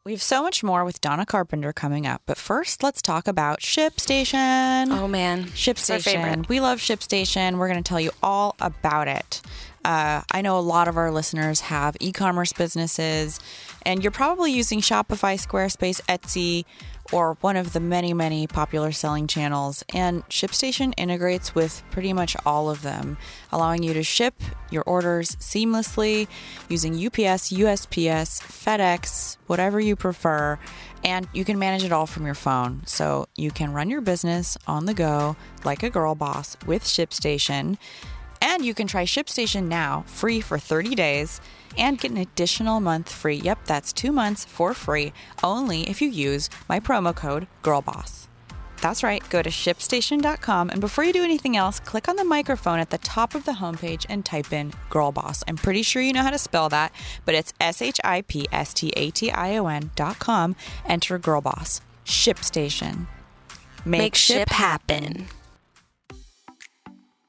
We 0.04 0.14
have 0.14 0.24
so 0.24 0.42
much 0.42 0.64
more 0.64 0.84
with 0.84 1.00
Donna 1.00 1.28
Carpenter 1.28 1.72
coming 1.74 2.08
up, 2.08 2.24
but 2.26 2.36
first 2.36 2.82
let's 2.82 3.04
talk 3.04 3.28
about 3.28 3.60
ShipStation. 3.60 4.88
Oh 4.90 5.08
man, 5.08 5.44
ShipStation. 5.44 5.94
our 5.94 6.00
favorite. 6.00 6.50
We 6.50 6.60
love 6.60 6.80
ShipStation. 6.80 7.60
We're 7.60 7.68
going 7.68 7.84
to 7.84 7.88
tell 7.88 8.00
you 8.00 8.10
all 8.24 8.56
about 8.60 9.08
it. 9.08 9.44
Uh, 9.86 10.22
I 10.32 10.42
know 10.42 10.58
a 10.58 10.62
lot 10.62 10.88
of 10.88 10.98
our 10.98 11.12
listeners 11.12 11.62
have 11.62 11.96
e 12.00 12.12
commerce 12.12 12.52
businesses, 12.52 13.40
and 13.86 14.04
you're 14.04 14.12
probably 14.12 14.52
using 14.52 14.82
Shopify, 14.82 15.40
Squarespace, 15.40 16.02
Etsy, 16.08 16.66
or 17.12 17.38
one 17.42 17.56
of 17.56 17.74
the 17.74 17.80
many, 17.80 18.14
many 18.14 18.48
popular 18.48 18.92
selling 18.92 19.28
channels. 19.28 19.84
And 19.94 20.28
ShipStation 20.30 20.94
integrates 20.98 21.54
with 21.54 21.84
pretty 21.92 22.14
much 22.14 22.36
all 22.46 22.70
of 22.70 22.82
them, 22.82 23.18
allowing 23.52 23.84
you 23.84 23.94
to 23.94 24.04
ship 24.04 24.36
your 24.70 24.84
orders 24.84 25.36
seamlessly 25.38 26.28
using 26.70 26.94
UPS, 26.94 27.52
USPS, 27.52 28.42
FedEx, 28.42 29.38
whatever 29.48 29.80
you 29.80 29.96
prefer. 29.96 30.60
And 31.04 31.28
you 31.34 31.44
can 31.44 31.58
manage 31.58 31.84
it 31.84 31.92
all 31.92 32.06
from 32.06 32.26
your 32.26 32.36
phone. 32.36 32.84
So 32.86 33.28
you 33.36 33.52
can 33.52 33.74
run 33.74 33.90
your 33.90 34.02
business 34.02 34.58
on 34.68 34.86
the 34.86 34.94
go 34.94 35.36
like 35.66 35.84
a 35.84 35.90
girl 35.90 36.16
boss 36.16 36.58
with 36.66 36.84
ShipStation. 36.84 37.78
And 38.52 38.66
you 38.66 38.74
can 38.74 38.86
try 38.86 39.06
ShipStation 39.06 39.70
now 39.70 40.04
free 40.08 40.42
for 40.42 40.60
30 40.60 40.94
days 40.94 41.40
and 41.78 41.98
get 41.98 42.12
an 42.12 42.18
additional 42.18 42.82
month 42.82 43.10
free. 43.10 43.38
Yep, 43.38 43.60
that's 43.64 43.94
two 43.94 44.12
months 44.12 44.44
for 44.44 44.74
free 44.74 45.14
only 45.42 45.90
if 45.90 46.02
you 46.02 46.10
use 46.10 46.50
my 46.68 46.78
promo 46.78 47.16
code 47.16 47.48
GIRLBOSS. 47.64 48.28
That's 48.82 49.04
right, 49.04 49.24
go 49.30 49.42
to 49.42 49.50
shipstation.com 49.50 50.70
and 50.70 50.82
before 50.82 51.06
you 51.06 51.14
do 51.14 51.24
anything 51.24 51.56
else, 51.56 51.80
click 51.80 52.10
on 52.10 52.18
the 52.18 52.26
microphone 52.26 52.80
at 52.80 52.90
the 52.90 52.98
top 52.98 53.36
of 53.36 53.46
the 53.46 53.54
homepage 53.54 54.06
and 54.10 54.26
type 54.26 54.52
in 54.52 54.74
GIRLBOSS. 54.90 55.44
I'm 55.48 55.56
pretty 55.56 55.82
sure 55.82 56.02
you 56.02 56.12
know 56.12 56.24
how 56.24 56.32
to 56.32 56.38
spell 56.38 56.68
that, 56.70 56.92
but 57.24 57.36
it's 57.36 57.54
S 57.62 57.82
H 57.82 58.02
I 58.04 58.22
P 58.24 58.50
S 58.52 58.74
T 58.74 58.92
A 58.98 59.12
T 59.12 59.32
I 59.32 59.56
O 59.56 59.68
N.com. 59.68 60.58
Enter 60.86 61.18
GIRLBOSS. 61.18 61.80
ShipStation. 62.06 63.08
Make, 63.86 64.02
Make 64.02 64.16
ship 64.16 64.50
happen. 64.50 65.28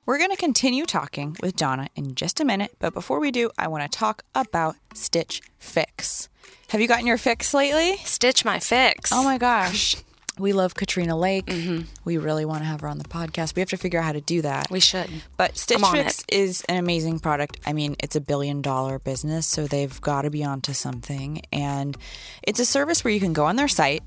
We're 0.04 0.18
going 0.18 0.30
to 0.30 0.36
continue 0.36 0.84
talking 0.84 1.36
with 1.40 1.54
Donna 1.54 1.86
in 1.94 2.16
just 2.16 2.40
a 2.40 2.44
minute, 2.44 2.72
but 2.80 2.92
before 2.92 3.20
we 3.20 3.30
do, 3.30 3.52
I 3.56 3.68
want 3.68 3.84
to 3.84 3.98
talk 3.98 4.24
about 4.34 4.74
Stitch 4.94 5.40
Fix. 5.60 6.28
Have 6.70 6.80
you 6.80 6.88
gotten 6.88 7.06
your 7.06 7.18
fix 7.18 7.54
lately? 7.54 7.98
Stitch 7.98 8.44
my 8.44 8.58
fix. 8.58 9.12
Oh 9.12 9.22
my 9.22 9.38
gosh. 9.38 9.94
We 10.40 10.52
love 10.52 10.74
Katrina 10.74 11.16
Lake. 11.16 11.46
Mm-hmm. 11.46 11.82
We 12.04 12.18
really 12.18 12.44
want 12.44 12.62
to 12.62 12.64
have 12.64 12.80
her 12.80 12.88
on 12.88 12.98
the 12.98 13.04
podcast. 13.04 13.54
We 13.54 13.60
have 13.60 13.68
to 13.68 13.76
figure 13.76 14.00
out 14.00 14.06
how 14.06 14.12
to 14.12 14.20
do 14.20 14.42
that. 14.42 14.72
We 14.72 14.80
should. 14.80 15.08
But 15.36 15.56
Stitch 15.56 15.78
Fix 15.92 16.24
is 16.26 16.64
an 16.68 16.78
amazing 16.78 17.20
product. 17.20 17.60
I 17.64 17.72
mean, 17.72 17.94
it's 18.00 18.16
a 18.16 18.20
billion 18.20 18.60
dollar 18.60 18.98
business, 18.98 19.46
so 19.46 19.68
they've 19.68 20.00
got 20.00 20.22
to 20.22 20.30
be 20.30 20.42
onto 20.42 20.72
something. 20.72 21.42
And 21.52 21.96
it's 22.42 22.58
a 22.58 22.64
service 22.64 23.04
where 23.04 23.14
you 23.14 23.20
can 23.20 23.34
go 23.34 23.44
on 23.44 23.54
their 23.54 23.68
site, 23.68 24.02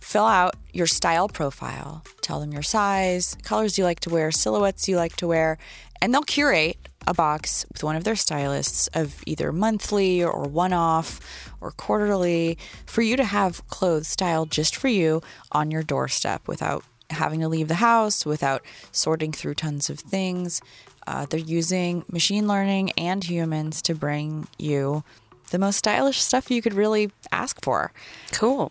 fill 0.00 0.24
out 0.24 0.54
your 0.72 0.86
style 0.86 1.28
profile, 1.28 2.02
tell 2.22 2.40
them 2.40 2.52
your 2.52 2.62
size, 2.62 3.36
colors 3.42 3.78
you 3.78 3.84
like 3.84 4.00
to 4.00 4.10
wear, 4.10 4.30
silhouettes 4.30 4.88
you 4.88 4.96
like 4.96 5.16
to 5.16 5.28
wear, 5.28 5.58
and 6.00 6.12
they'll 6.12 6.22
curate 6.22 6.76
a 7.06 7.14
box 7.14 7.66
with 7.72 7.82
one 7.82 7.96
of 7.96 8.04
their 8.04 8.16
stylists 8.16 8.88
of 8.88 9.22
either 9.26 9.52
monthly 9.52 10.22
or 10.22 10.44
one 10.44 10.72
off 10.72 11.20
or 11.60 11.70
quarterly 11.72 12.58
for 12.86 13.02
you 13.02 13.16
to 13.16 13.24
have 13.24 13.66
clothes 13.68 14.08
styled 14.08 14.50
just 14.50 14.76
for 14.76 14.88
you 14.88 15.20
on 15.52 15.70
your 15.70 15.82
doorstep 15.82 16.46
without 16.46 16.84
having 17.10 17.40
to 17.40 17.48
leave 17.48 17.68
the 17.68 17.74
house, 17.76 18.24
without 18.24 18.62
sorting 18.92 19.32
through 19.32 19.54
tons 19.54 19.90
of 19.90 19.98
things. 19.98 20.60
Uh, 21.06 21.26
they're 21.26 21.40
using 21.40 22.04
machine 22.10 22.46
learning 22.46 22.92
and 22.92 23.24
humans 23.24 23.82
to 23.82 23.94
bring 23.94 24.46
you 24.58 25.02
the 25.50 25.58
most 25.58 25.76
stylish 25.76 26.20
stuff 26.20 26.50
you 26.50 26.62
could 26.62 26.74
really 26.74 27.10
ask 27.32 27.62
for. 27.64 27.92
Cool. 28.32 28.70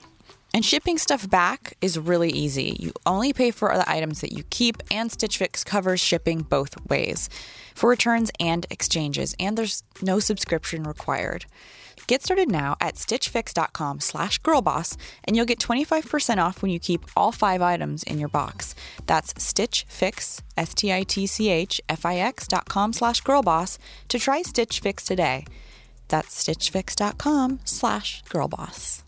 And 0.53 0.65
shipping 0.65 0.97
stuff 0.97 1.29
back 1.29 1.75
is 1.79 1.99
really 1.99 2.31
easy. 2.31 2.75
You 2.79 2.93
only 3.05 3.33
pay 3.33 3.51
for 3.51 3.75
the 3.75 3.89
items 3.89 4.21
that 4.21 4.31
you 4.31 4.43
keep, 4.49 4.81
and 4.89 5.11
Stitch 5.11 5.37
Fix 5.37 5.63
covers 5.63 5.99
shipping 5.99 6.41
both 6.41 6.89
ways 6.89 7.29
for 7.75 7.89
returns 7.89 8.31
and 8.39 8.65
exchanges, 8.69 9.35
and 9.39 9.57
there's 9.57 9.83
no 10.01 10.19
subscription 10.19 10.83
required. 10.83 11.45
Get 12.07 12.23
started 12.23 12.49
now 12.49 12.75
at 12.81 12.95
stitchfix.com 12.95 13.99
slash 13.99 14.41
girlboss, 14.41 14.97
and 15.23 15.35
you'll 15.35 15.45
get 15.45 15.59
25% 15.59 16.43
off 16.43 16.63
when 16.63 16.71
you 16.71 16.79
keep 16.79 17.05
all 17.15 17.31
five 17.31 17.61
items 17.61 18.01
in 18.01 18.17
your 18.17 18.29
box. 18.29 18.73
That's 19.05 19.33
stitchfix, 19.33 20.41
S-T-I-T-C-H-F-I-X 20.57 22.47
dot 22.47 22.65
com 22.67 22.93
slash 22.93 23.21
girlboss 23.21 23.77
to 24.07 24.17
try 24.17 24.41
Stitch 24.41 24.79
Fix 24.79 25.05
today. 25.05 25.45
That's 26.07 26.43
stitchfix.com 26.43 27.59
slash 27.63 28.23
girlboss. 28.23 29.03